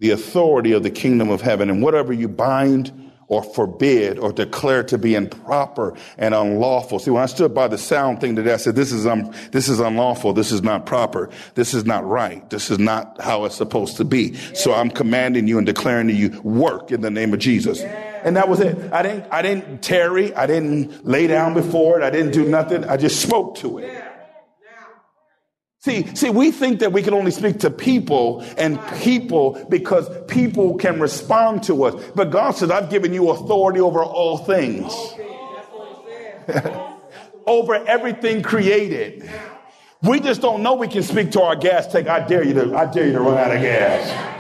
[0.01, 4.83] the authority of the kingdom of heaven, and whatever you bind or forbid or declare
[4.83, 6.99] to be improper and unlawful.
[6.99, 9.69] See, when I stood by the sound thing today, I said, this is, um, this
[9.69, 10.33] is unlawful.
[10.33, 11.31] This is not proper.
[11.55, 12.49] This is not right.
[12.51, 14.35] This is not how it's supposed to be.
[14.35, 17.81] So I'm commanding you and declaring to you, work in the name of Jesus.
[17.83, 18.93] And that was it.
[18.93, 20.35] I didn't, I didn't tarry.
[20.35, 22.03] I didn't lay down before it.
[22.03, 22.85] I didn't do nothing.
[22.85, 24.10] I just spoke to it.
[25.83, 30.77] See, see, we think that we can only speak to people and people because people
[30.77, 32.11] can respond to us.
[32.15, 34.93] But God says, I've given you authority over all things.
[37.47, 39.31] over everything created.
[40.03, 42.09] We just don't know we can speak to our gas tank.
[42.09, 44.37] I dare you to, I dare you to run out of gas.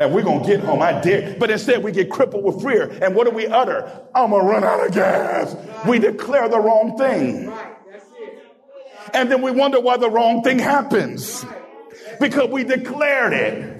[0.00, 0.82] And we're gonna get home.
[0.82, 1.36] I dare.
[1.38, 2.90] But instead we get crippled with fear.
[3.00, 3.88] And what do we utter?
[4.12, 5.54] I'm gonna run out of gas.
[5.86, 7.52] We declare the wrong thing.
[9.14, 11.44] And then we wonder why the wrong thing happens.
[12.20, 13.78] Because we declared it.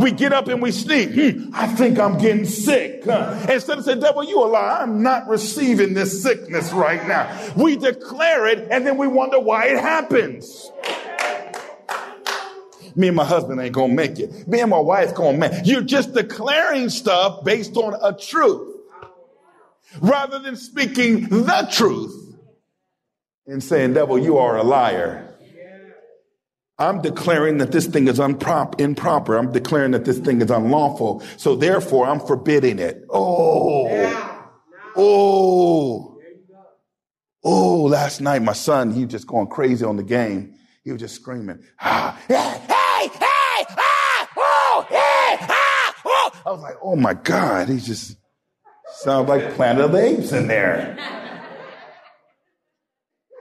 [0.00, 1.10] We get up and we sneak.
[1.12, 3.04] Hmm, I think I'm getting sick.
[3.04, 3.46] Huh?
[3.50, 4.78] Instead of saying, devil, you a lie.
[4.80, 7.52] I'm not receiving this sickness right now.
[7.56, 10.70] We declare it and then we wonder why it happens.
[12.94, 14.46] Me and my husband ain't gonna make it.
[14.46, 15.66] Me and my wife gonna make it.
[15.66, 18.68] You're just declaring stuff based on a truth.
[20.00, 22.21] rather than speaking the truth
[23.46, 25.28] and saying, devil, you are a liar.
[26.78, 29.36] I'm declaring that this thing is unprop- improper.
[29.36, 31.22] I'm declaring that this thing is unlawful.
[31.36, 33.04] So therefore, I'm forbidding it.
[33.08, 33.86] Oh,
[34.96, 36.18] oh,
[37.44, 40.54] oh, last night, my son, he was just going crazy on the game.
[40.82, 46.42] He was just screaming, ah, hey, hey, hey, ah, oh, hey, ah, oh.
[46.44, 48.16] I was like, oh my God, he just
[49.02, 50.98] sounds like Planet of the Apes in there.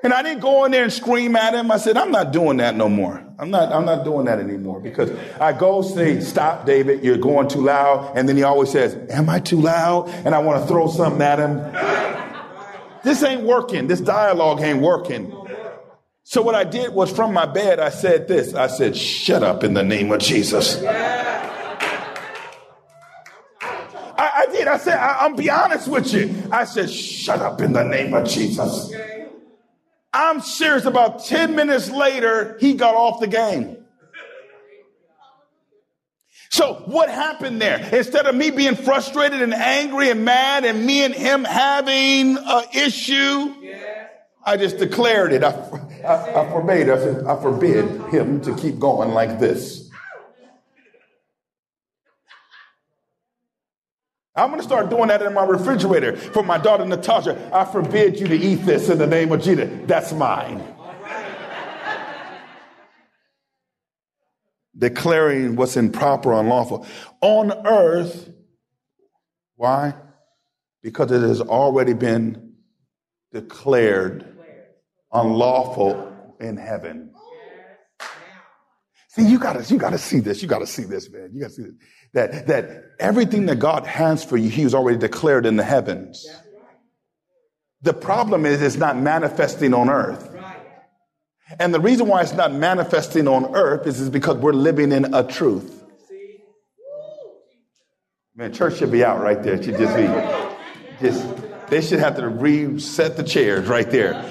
[0.03, 1.69] And I didn't go in there and scream at him.
[1.69, 3.23] I said, I'm not doing that no more.
[3.37, 7.47] I'm not, I'm not doing that anymore because I go say, stop, David, you're going
[7.47, 8.17] too loud.
[8.17, 10.09] And then he always says, am I too loud?
[10.09, 11.57] And I want to throw something at him.
[13.03, 13.85] this ain't working.
[13.87, 15.31] This dialogue ain't working.
[16.23, 18.55] So what I did was from my bed, I said this.
[18.55, 20.81] I said, shut up in the name of Jesus.
[24.21, 24.67] I, I did.
[24.67, 26.47] I said, I, I'll be honest with you.
[26.51, 28.91] I said, shut up in the name of Jesus.
[30.13, 30.85] I'm serious.
[30.85, 33.77] About 10 minutes later, he got off the game.
[36.49, 37.77] So what happened there?
[37.93, 42.63] Instead of me being frustrated and angry and mad and me and him having an
[42.73, 43.55] issue,
[44.43, 45.45] I just declared it.
[45.45, 45.51] I,
[46.05, 49.89] I, I forbade, I I forbid him to keep going like this.
[54.41, 57.51] I'm going to start doing that in my refrigerator for my daughter Natasha.
[57.53, 59.69] I forbid you to eat this in the name of Jesus.
[59.85, 60.63] That's mine.
[64.75, 66.87] Declaring what's improper, unlawful
[67.21, 68.31] on earth.
[69.57, 69.93] Why?
[70.81, 72.53] Because it has already been
[73.31, 74.25] declared
[75.11, 77.13] unlawful in heaven.
[79.09, 80.41] See, you gotta, you gotta see this.
[80.41, 81.29] You gotta see this, man.
[81.31, 81.73] You gotta see this.
[82.13, 86.27] That, that everything that God has for you, He was already declared in the heavens.
[87.81, 90.29] The problem is it's not manifesting on earth.
[91.59, 95.13] And the reason why it's not manifesting on earth is, is because we're living in
[95.13, 95.83] a truth.
[98.35, 99.55] Man, church should be out right there.
[99.55, 100.05] It should just be,
[101.05, 101.27] just,
[101.69, 104.25] they should have to reset the chairs right there.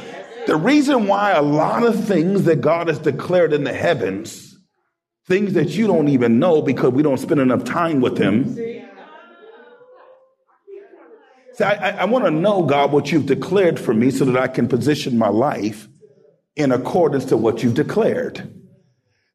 [0.47, 4.50] The reason why a lot of things that God has declared in the heavens
[5.31, 8.57] things that you don't even know because we don't spend enough time with Him.
[11.55, 14.49] See, I, I, want to know, God, what you've declared for me so that I
[14.49, 15.89] can position my life
[16.57, 18.53] in accordance to what you've declared.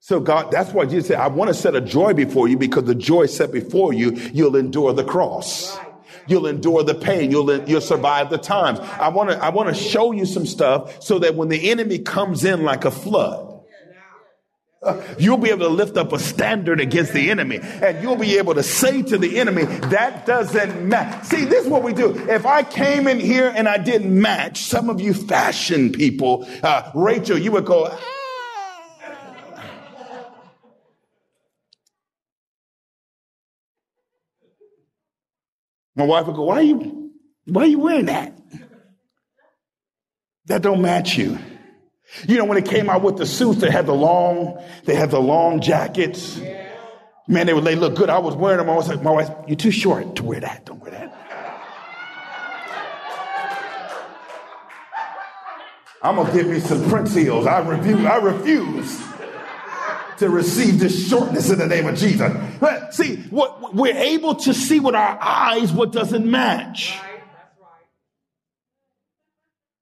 [0.01, 2.83] So, God, that's why Jesus said, I want to set a joy before you because
[2.83, 5.77] the joy set before you, you'll endure the cross.
[6.27, 7.31] You'll endure the pain.
[7.31, 8.79] You'll, you'll survive the times.
[8.79, 11.99] I want to, I want to show you some stuff so that when the enemy
[11.99, 13.54] comes in like a flood,
[15.17, 18.53] You'll be able to lift up a standard against the enemy and you'll be able
[18.53, 21.25] to say to the enemy, that doesn't match.
[21.25, 22.15] See, this is what we do.
[22.29, 26.91] If I came in here and I didn't match, some of you fashion people, uh,
[26.93, 27.99] Rachel, you would go, ah.
[35.95, 37.11] My wife would go, why are you,
[37.45, 38.37] why are you wearing that?
[40.45, 41.39] That don't match you.
[42.27, 45.11] You know, when it came out with the suits, they had the long, they had
[45.11, 46.39] the long jackets.
[47.27, 48.09] Man, they would they look good.
[48.09, 48.69] I was wearing them.
[48.69, 50.65] I was like, my wife, you're too short to wear that.
[50.65, 51.11] Don't wear that.
[56.03, 57.47] I'm gonna give me some Prince heels.
[57.47, 59.01] I refuse, I refuse
[60.19, 62.31] to receive this shortness in the name of Jesus.
[62.59, 66.99] But see, what we're able to see with our eyes what doesn't match.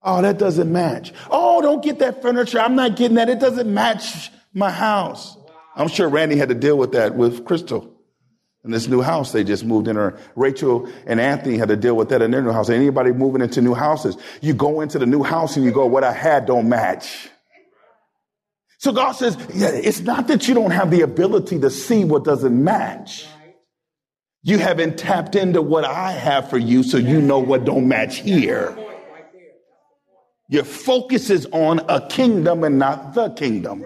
[0.04, 1.14] Oh, that doesn't match.
[1.32, 2.60] Oh, don't get that furniture.
[2.60, 3.30] I'm not getting that.
[3.30, 5.38] It doesn't match my house.
[5.76, 7.89] I'm sure Randy had to deal with that with Crystal
[8.66, 9.97] in this new house they just moved in.
[9.97, 12.70] Or Rachel and Anthony had to deal with that in their new house.
[12.70, 16.04] Anybody moving into new houses, you go into the new house and you go, what
[16.04, 17.30] I had don't match.
[18.80, 22.26] So God says, yeah, it's not that you don't have the ability to see what
[22.26, 23.26] doesn't match.
[24.41, 28.18] You haven't tapped into what I have for you, so you know what don't match
[28.18, 28.78] here.
[30.54, 33.84] Your focus is on a kingdom and not the kingdom.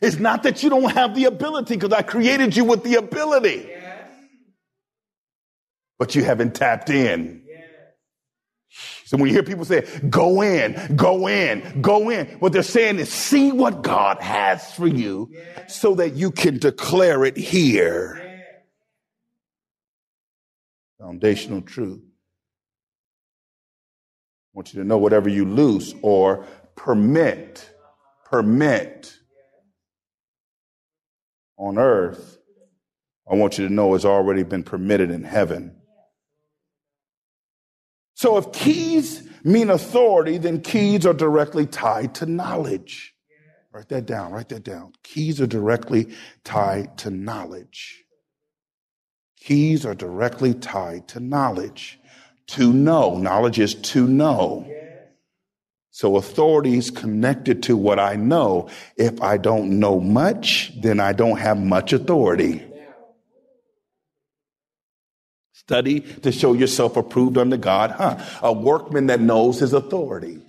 [0.00, 3.68] It's not that you don't have the ability because I created you with the ability.
[5.98, 7.42] But you haven't tapped in.
[9.04, 12.98] So when you hear people say, go in, go in, go in, what they're saying
[12.98, 15.30] is see what God has for you
[15.66, 18.22] so that you can declare it here.
[20.98, 22.00] Foundational truth.
[24.52, 26.44] I want you to know whatever you loose or
[26.74, 27.70] permit,
[28.24, 29.16] permit
[31.56, 32.38] on earth,
[33.30, 35.76] I want you to know it's already been permitted in heaven.
[38.14, 43.14] So if keys mean authority, then keys are directly tied to knowledge.
[43.72, 44.94] Write that down, write that down.
[45.04, 46.08] Keys are directly
[46.42, 48.04] tied to knowledge.
[49.38, 51.99] Keys are directly tied to knowledge.
[52.50, 53.16] To know.
[53.16, 54.66] Knowledge is to know.
[55.92, 58.68] So authority is connected to what I know.
[58.96, 62.64] If I don't know much, then I don't have much authority.
[65.52, 68.18] Study to show yourself approved unto God, huh?
[68.42, 70.40] A workman that knows his authority.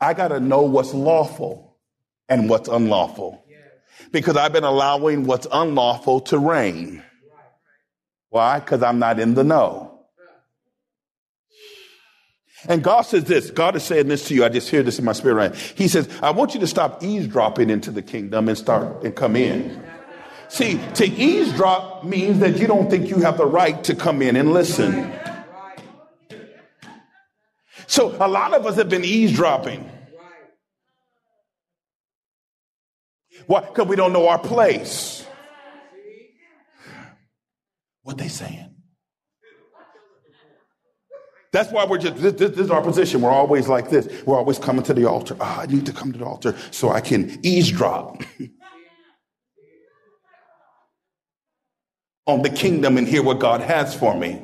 [0.00, 1.78] I got to know what's lawful
[2.28, 3.44] and what's unlawful
[4.12, 7.02] because I've been allowing what's unlawful to reign.
[8.34, 8.58] Why?
[8.58, 10.06] Because I'm not in the know.
[12.66, 14.44] And God says this God is saying this to you.
[14.44, 15.54] I just hear this in my spirit right.
[15.54, 19.36] He says, I want you to stop eavesdropping into the kingdom and start and come
[19.36, 19.80] in.
[20.48, 24.34] See, to eavesdrop means that you don't think you have the right to come in
[24.34, 25.12] and listen.
[27.86, 29.88] So a lot of us have been eavesdropping.
[33.46, 33.60] Why?
[33.60, 35.24] Because we don't know our place.
[38.04, 38.70] What they saying?
[41.52, 43.20] That's why we're just, this, this, is our position.
[43.20, 44.08] We're always like this.
[44.24, 45.36] We're always coming to the altar.
[45.40, 48.22] Oh, I need to come to the altar so I can eavesdrop.
[52.26, 54.40] on the kingdom and hear what God has for me.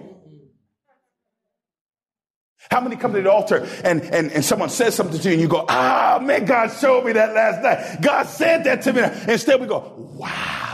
[2.71, 5.41] How many come to the altar and, and, and someone says something to you and
[5.41, 8.03] you go, ah, man, God showed me that last night.
[8.03, 9.03] God said that to me.
[9.33, 10.70] Instead, we go, wow.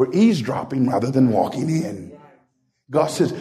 [0.00, 2.18] We're eavesdropping rather than walking in.
[2.90, 3.34] God says,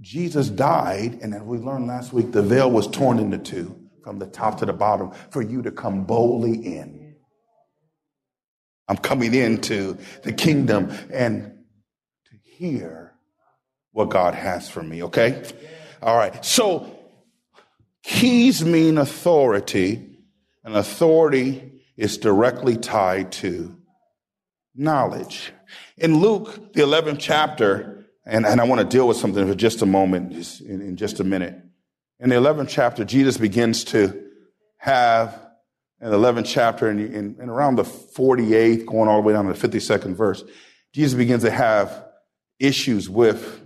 [0.00, 4.18] Jesus died, and as we learned last week, the veil was torn into two from
[4.18, 7.14] the top to the bottom for you to come boldly in.
[8.88, 11.44] I'm coming into the kingdom and
[12.24, 13.14] to hear
[13.92, 15.44] what God has for me, okay?
[16.02, 16.44] All right.
[16.44, 16.92] So
[18.02, 20.18] keys mean authority,
[20.64, 23.77] and authority is directly tied to
[24.78, 25.52] knowledge.
[25.96, 29.82] In Luke, the 11th chapter, and, and I want to deal with something for just
[29.82, 31.60] a moment, just in, in just a minute.
[32.20, 34.24] In the 11th chapter, Jesus begins to
[34.78, 35.38] have
[36.00, 39.46] in the 11th chapter and, in, in around the 48th, going all the way down
[39.46, 40.44] to the 52nd verse,
[40.92, 42.04] Jesus begins to have
[42.60, 43.60] issues with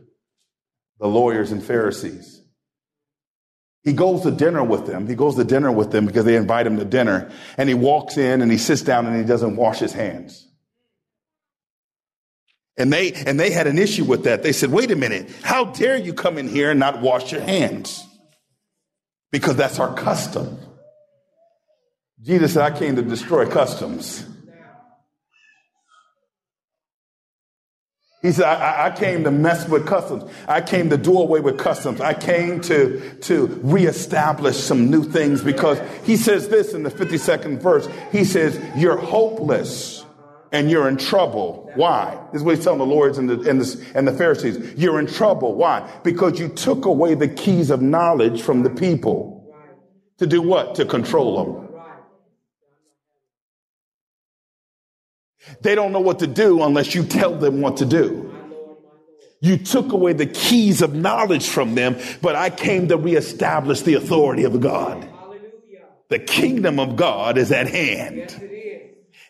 [0.98, 2.40] the lawyers and Pharisees.
[3.82, 5.08] He goes to dinner with them.
[5.08, 7.30] He goes to dinner with them because they invite him to dinner.
[7.58, 10.48] And he walks in and he sits down and he doesn't wash his hands.
[12.76, 14.42] And they, and they had an issue with that.
[14.42, 15.30] They said, wait a minute.
[15.42, 18.06] How dare you come in here and not wash your hands?
[19.30, 20.58] Because that's our custom.
[22.22, 24.26] Jesus said, I came to destroy customs.
[28.22, 30.30] He said, I, I, came to mess with customs.
[30.46, 32.00] I came to do away with customs.
[32.00, 37.60] I came to, to reestablish some new things because he says this in the 52nd
[37.60, 37.88] verse.
[38.12, 40.04] He says, You're hopeless
[40.52, 41.70] and you're in trouble.
[41.74, 42.18] Why?
[42.30, 44.74] This is what he's telling the Lords and the, and, the, and the Pharisees.
[44.76, 45.54] You're in trouble.
[45.54, 45.90] Why?
[46.04, 49.38] Because you took away the keys of knowledge from the people.
[50.18, 50.74] To do what?
[50.76, 51.68] To control them.
[55.62, 58.28] They don't know what to do unless you tell them what to do.
[59.40, 63.94] You took away the keys of knowledge from them, but I came to reestablish the
[63.94, 65.08] authority of God.
[66.10, 68.50] The kingdom of God is at hand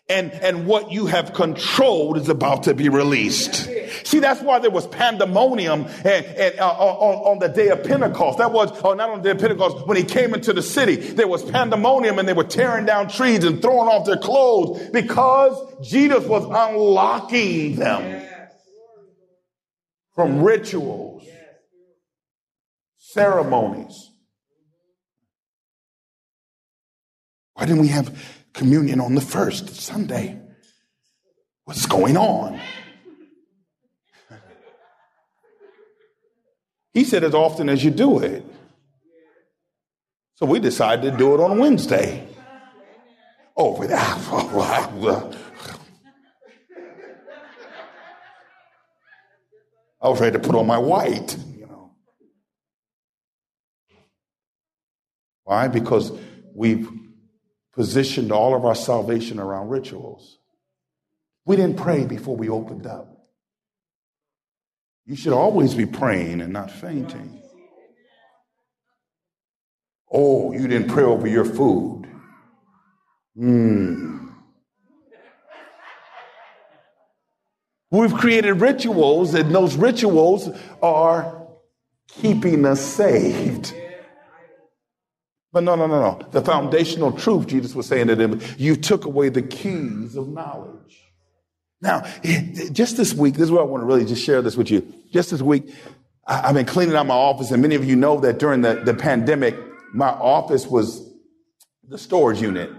[0.09, 3.69] and, and what you have controlled is about to be released.
[4.03, 8.37] See, that's why there was pandemonium and, and uh, on, on, the day of Pentecost.
[8.37, 10.97] That was, oh, not on the day of Pentecost, when he came into the city,
[10.97, 15.57] there was pandemonium and they were tearing down trees and throwing off their clothes because
[15.81, 18.27] Jesus was unlocking them
[20.15, 21.23] from rituals,
[22.97, 24.11] ceremonies.
[27.53, 30.39] Why didn't we have communion on the first Sunday.
[31.65, 32.59] What's going on?
[36.93, 38.45] He said, as often as you do it.
[40.35, 42.27] So we decided to do it on Wednesday.
[43.55, 45.35] Oh, without.
[50.01, 51.95] I was ready to put on my white, you know.
[55.45, 55.69] Why?
[55.69, 56.11] Because
[56.53, 56.89] we've
[57.73, 60.37] positioned all of our salvation around rituals.
[61.45, 63.09] We didn't pray before we opened up.
[65.05, 67.41] You should always be praying and not fainting.
[70.11, 72.07] Oh, you didn't pray over your food.
[73.35, 74.27] Hmm.
[77.89, 80.49] We've created rituals, and those rituals
[80.81, 81.47] are
[82.07, 83.73] keeping us saved.
[85.53, 86.27] But no, no, no, no.
[86.31, 91.13] The foundational truth, Jesus was saying to them, you took away the keys of knowledge.
[91.79, 94.57] Now, eh, just this week, this is where I want to really just share this
[94.57, 94.91] with you.
[95.11, 95.71] Just this week,
[96.25, 98.95] I've been cleaning out my office, and many of you know that during the, the
[98.95, 99.55] pandemic,
[99.93, 101.07] my office was
[101.87, 102.71] the storage unit.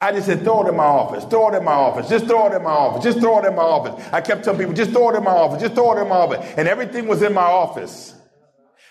[0.00, 2.50] I just said, throw it in my office, throw it in my office, just throw
[2.50, 4.04] it in my office, just throw it in my office.
[4.12, 6.16] I kept telling people, just throw it in my office, just throw it in my
[6.16, 6.54] office.
[6.56, 8.14] And everything was in my office.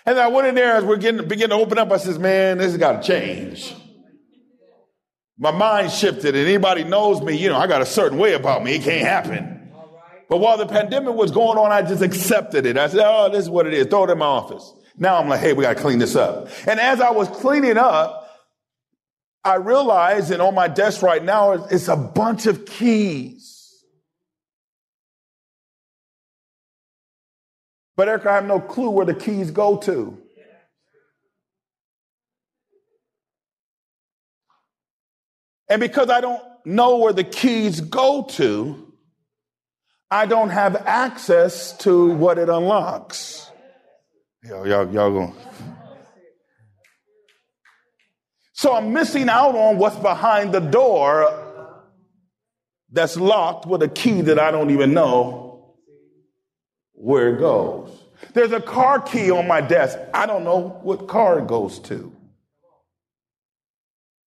[0.08, 1.92] And I went in there as we're getting begin to open up.
[1.92, 3.74] I says, man, this has got to change.
[5.36, 8.64] My mind shifted, and anybody knows me, you know, I got a certain way about
[8.64, 8.76] me.
[8.76, 9.70] It can't happen.
[10.30, 12.78] But while the pandemic was going on, I just accepted it.
[12.78, 13.86] I said, oh, this is what it is.
[13.88, 14.72] Throw it in my office.
[14.96, 16.48] Now I'm like, hey, we got to clean this up.
[16.66, 18.30] And as I was cleaning up,
[19.44, 23.57] I realized and on my desk right now it's a bunch of keys.
[27.98, 30.16] But Eric, I have no clue where the keys go to.
[35.68, 38.92] And because I don't know where the keys go to,
[40.12, 43.50] I don't have access to what it unlocks.
[44.44, 45.34] Yo, y'all, y'all going.
[48.52, 51.34] So I'm missing out on what's behind the door
[52.92, 55.47] that's locked with a key that I don't even know
[56.98, 57.90] where it goes.
[58.34, 59.98] There's a car key on my desk.
[60.12, 62.12] I don't know what car it goes to.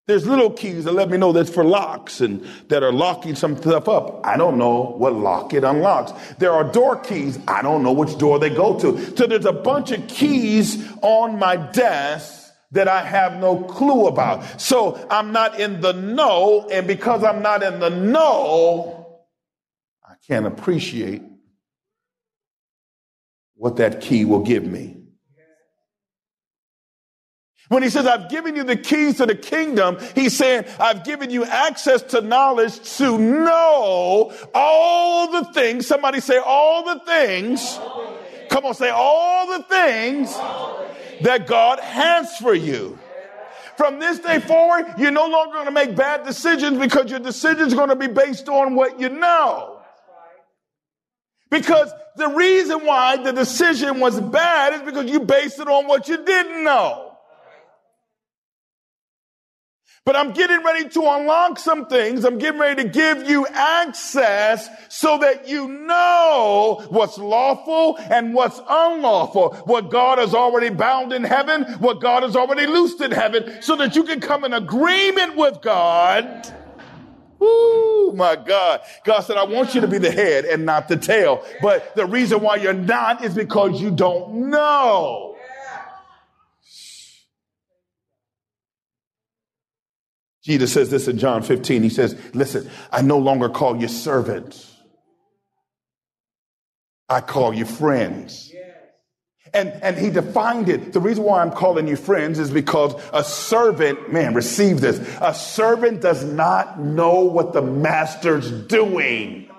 [0.07, 3.55] There's little keys that let me know that's for locks and that are locking some
[3.55, 4.25] stuff up.
[4.25, 6.11] I don't know what lock it unlocks.
[6.37, 7.39] There are door keys.
[7.47, 9.15] I don't know which door they go to.
[9.15, 14.59] So there's a bunch of keys on my desk that I have no clue about.
[14.59, 16.67] So I'm not in the know.
[16.71, 19.21] And because I'm not in the know,
[20.03, 21.21] I can't appreciate
[23.61, 24.97] what that key will give me.
[27.69, 31.29] When he says, I've given you the keys to the kingdom, he's saying, I've given
[31.29, 35.85] you access to knowledge to know all the things.
[35.85, 37.79] Somebody say, all the things.
[38.49, 40.35] Come on, say, all the things
[41.21, 42.97] that God has for you.
[43.77, 47.73] From this day forward, you're no longer going to make bad decisions because your decisions
[47.73, 49.80] are going to be based on what you know.
[51.51, 56.07] Because the reason why the decision was bad is because you based it on what
[56.07, 57.09] you didn't know.
[60.03, 62.25] But I'm getting ready to unlock some things.
[62.25, 68.59] I'm getting ready to give you access so that you know what's lawful and what's
[68.67, 69.53] unlawful.
[69.65, 73.75] What God has already bound in heaven, what God has already loosed in heaven, so
[73.75, 76.51] that you can come in agreement with God.
[77.41, 78.81] Ooh, my God.
[79.03, 81.43] God said, I want you to be the head and not the tail.
[81.61, 85.35] But the reason why you're not is because you don't know.
[90.43, 91.83] Jesus says this in John 15.
[91.83, 94.75] He says, Listen, I no longer call you servants,
[97.07, 98.50] I call you friends.
[99.53, 100.93] And, and he defined it.
[100.93, 104.97] The reason why I'm calling you friends is because a servant, man, receive this.
[105.19, 109.49] A servant does not know what the master's doing.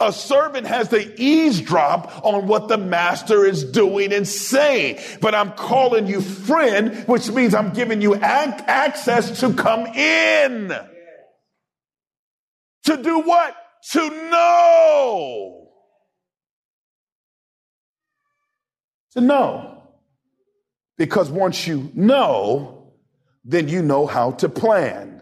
[0.00, 4.98] A servant has to eavesdrop on what the master is doing and saying.
[5.20, 10.72] But I'm calling you friend, which means I'm giving you ac- access to come in.
[12.84, 13.56] To do what?
[13.92, 15.59] To know.
[19.12, 19.82] To know.
[20.96, 22.92] Because once you know,
[23.44, 25.20] then you know how to plan.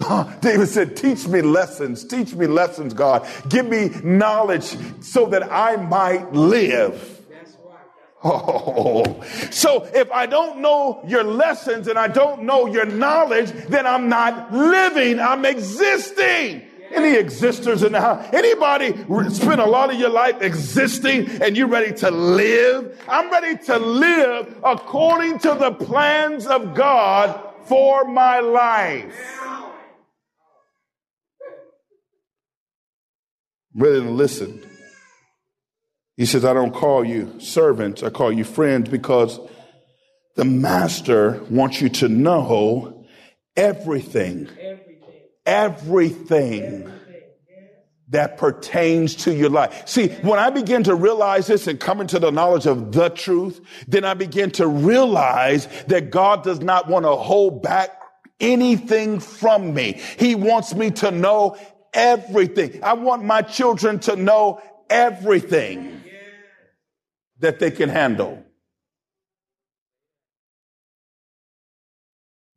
[0.40, 3.26] David said, Teach me lessons, teach me lessons, God.
[3.48, 7.18] Give me knowledge so that I might live.
[8.22, 13.86] Oh, so if I don't know your lessons and I don't know your knowledge, then
[13.86, 16.69] I'm not living, I'm existing.
[16.92, 18.26] Any existers in the house?
[18.32, 18.92] Anybody
[19.30, 23.00] spend a lot of your life existing and you're ready to live?
[23.08, 29.14] I'm ready to live according to the plans of God for my life.
[33.74, 34.62] rather than listen.
[36.16, 39.40] He says, I don't call you servants, I call you friends because
[40.36, 43.06] the master wants you to know
[43.56, 44.89] everything, everything
[48.10, 49.88] that pertains to your life.
[49.88, 53.60] See, when I begin to realize this and come into the knowledge of the truth,
[53.86, 57.90] then I begin to realize that God does not want to hold back
[58.40, 60.00] anything from me.
[60.18, 61.56] He wants me to know
[61.94, 62.82] everything.
[62.82, 66.02] I want my children to know everything
[67.38, 68.44] that they can handle.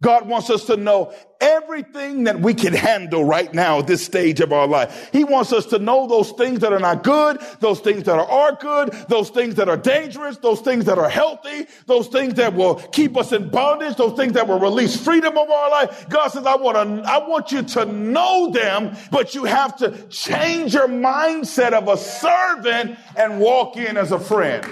[0.04, 4.42] God wants us to know everything that we can handle right now at this stage
[4.42, 5.10] of our life.
[5.14, 8.58] He wants us to know those things that are not good, those things that are,
[8.60, 12.76] good, those things that are dangerous, those things that are healthy, those things that will
[12.76, 16.10] keep us in bondage, those things that will release freedom of our life.
[16.10, 20.06] God says, I want to, I want you to know them, but you have to
[20.10, 24.68] change your mindset of a servant and walk in as a friend.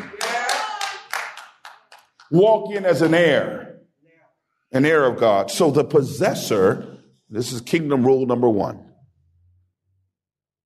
[2.30, 3.71] Walk in as an heir
[4.72, 5.52] an heir of God.
[5.52, 6.98] So the possessor,
[7.30, 8.78] this is kingdom rule number one.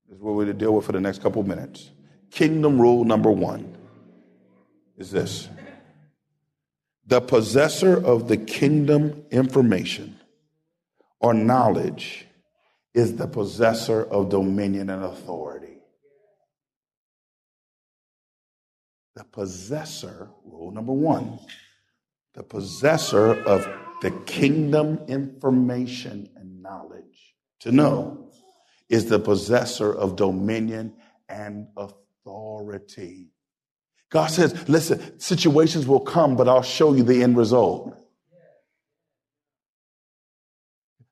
[0.07, 1.91] This is what we're going to deal with for the next couple of minutes.
[2.31, 3.75] Kingdom rule number one
[4.97, 5.49] is this
[7.07, 10.19] the possessor of the kingdom information
[11.19, 12.25] or knowledge
[12.93, 15.77] is the possessor of dominion and authority.
[19.15, 21.39] The possessor, rule number one,
[22.33, 23.67] the possessor of
[24.01, 28.29] the kingdom information and knowledge to know
[28.89, 30.93] is the possessor of dominion
[31.27, 33.31] and authority.
[34.09, 37.97] God says, listen, situations will come, but I'll show you the end result.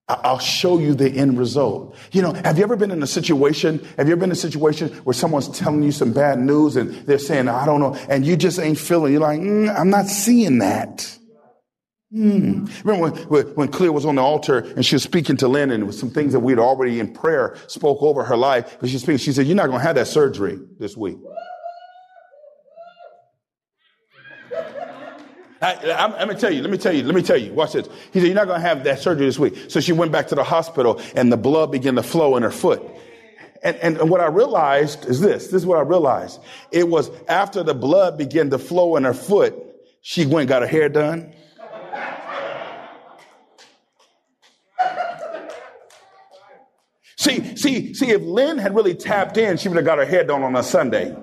[0.08, 1.96] I'll show you the end result.
[2.12, 3.80] You know, have you ever been in a situation?
[3.98, 6.94] Have you ever been in a situation where someone's telling you some bad news and
[7.08, 10.08] they're saying, I don't know, and you just ain't feeling, you're like, mm, I'm not
[10.08, 11.18] seeing that.
[12.14, 12.66] Hmm.
[12.84, 15.82] Remember when, when Cleo was on the altar and she was speaking to Lynn and
[15.82, 18.78] it was some things that we had already in prayer spoke over her life.
[18.80, 21.18] But she speaking, she said, you're not going to have that surgery this week.
[25.60, 27.52] I, I, let me tell you, let me tell you, let me tell you.
[27.52, 27.88] Watch this.
[28.12, 29.72] He said, you're not going to have that surgery this week.
[29.72, 32.52] So she went back to the hospital and the blood began to flow in her
[32.52, 32.84] foot.
[33.64, 35.46] And, and, and what I realized is this.
[35.46, 36.40] This is what I realized.
[36.72, 39.56] It was after the blood began to flow in her foot,
[40.02, 41.34] she went and got her hair done
[47.24, 50.26] See, see, see, if Lynn had really tapped in, she would have got her hair
[50.26, 51.16] done on a Sunday.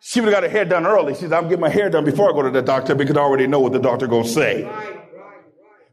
[0.00, 1.12] She would have got her hair done early.
[1.12, 3.20] She said, I'm getting my hair done before I go to the doctor because I
[3.20, 4.66] already know what the doctor gonna say.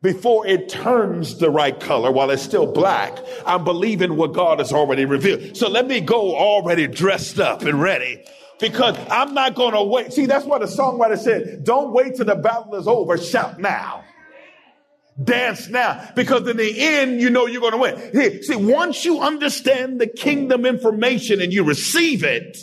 [0.02, 4.72] Before it turns the right color while it's still black, I'm believing what God has
[4.72, 5.58] already revealed.
[5.58, 8.24] So let me go already dressed up and ready
[8.62, 10.14] because I'm not going to wait.
[10.14, 13.18] See, that's why the songwriter said, don't wait till the battle is over.
[13.18, 14.06] Shout now.
[15.22, 18.44] Dance now because in the end, you know you're going to win.
[18.44, 22.58] See, once you understand the kingdom information and you receive it,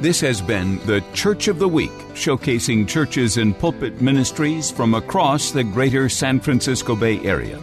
[0.00, 5.50] This has been the Church of the Week, showcasing churches and pulpit ministries from across
[5.50, 7.60] the greater San Francisco Bay Area.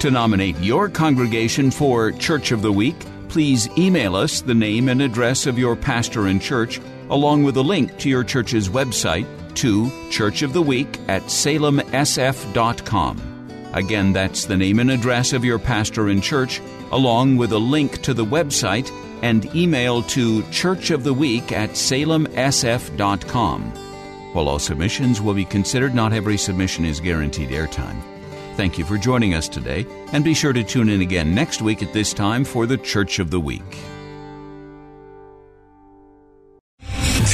[0.00, 2.96] To nominate your congregation for Church of the Week,
[3.28, 6.80] please email us the name and address of your pastor and church,
[7.10, 12.50] along with a link to your church's website to Church of the Week at salemsf.com.
[13.72, 16.60] Again, that's the name and address of your pastor and church,
[16.92, 18.90] along with a link to the website
[19.22, 23.62] and email to Church of the Week at salemsf.com.
[24.32, 28.13] While all submissions will be considered, not every submission is guaranteed airtime.
[28.56, 31.82] Thank you for joining us today, and be sure to tune in again next week
[31.82, 33.93] at this time for the Church of the Week.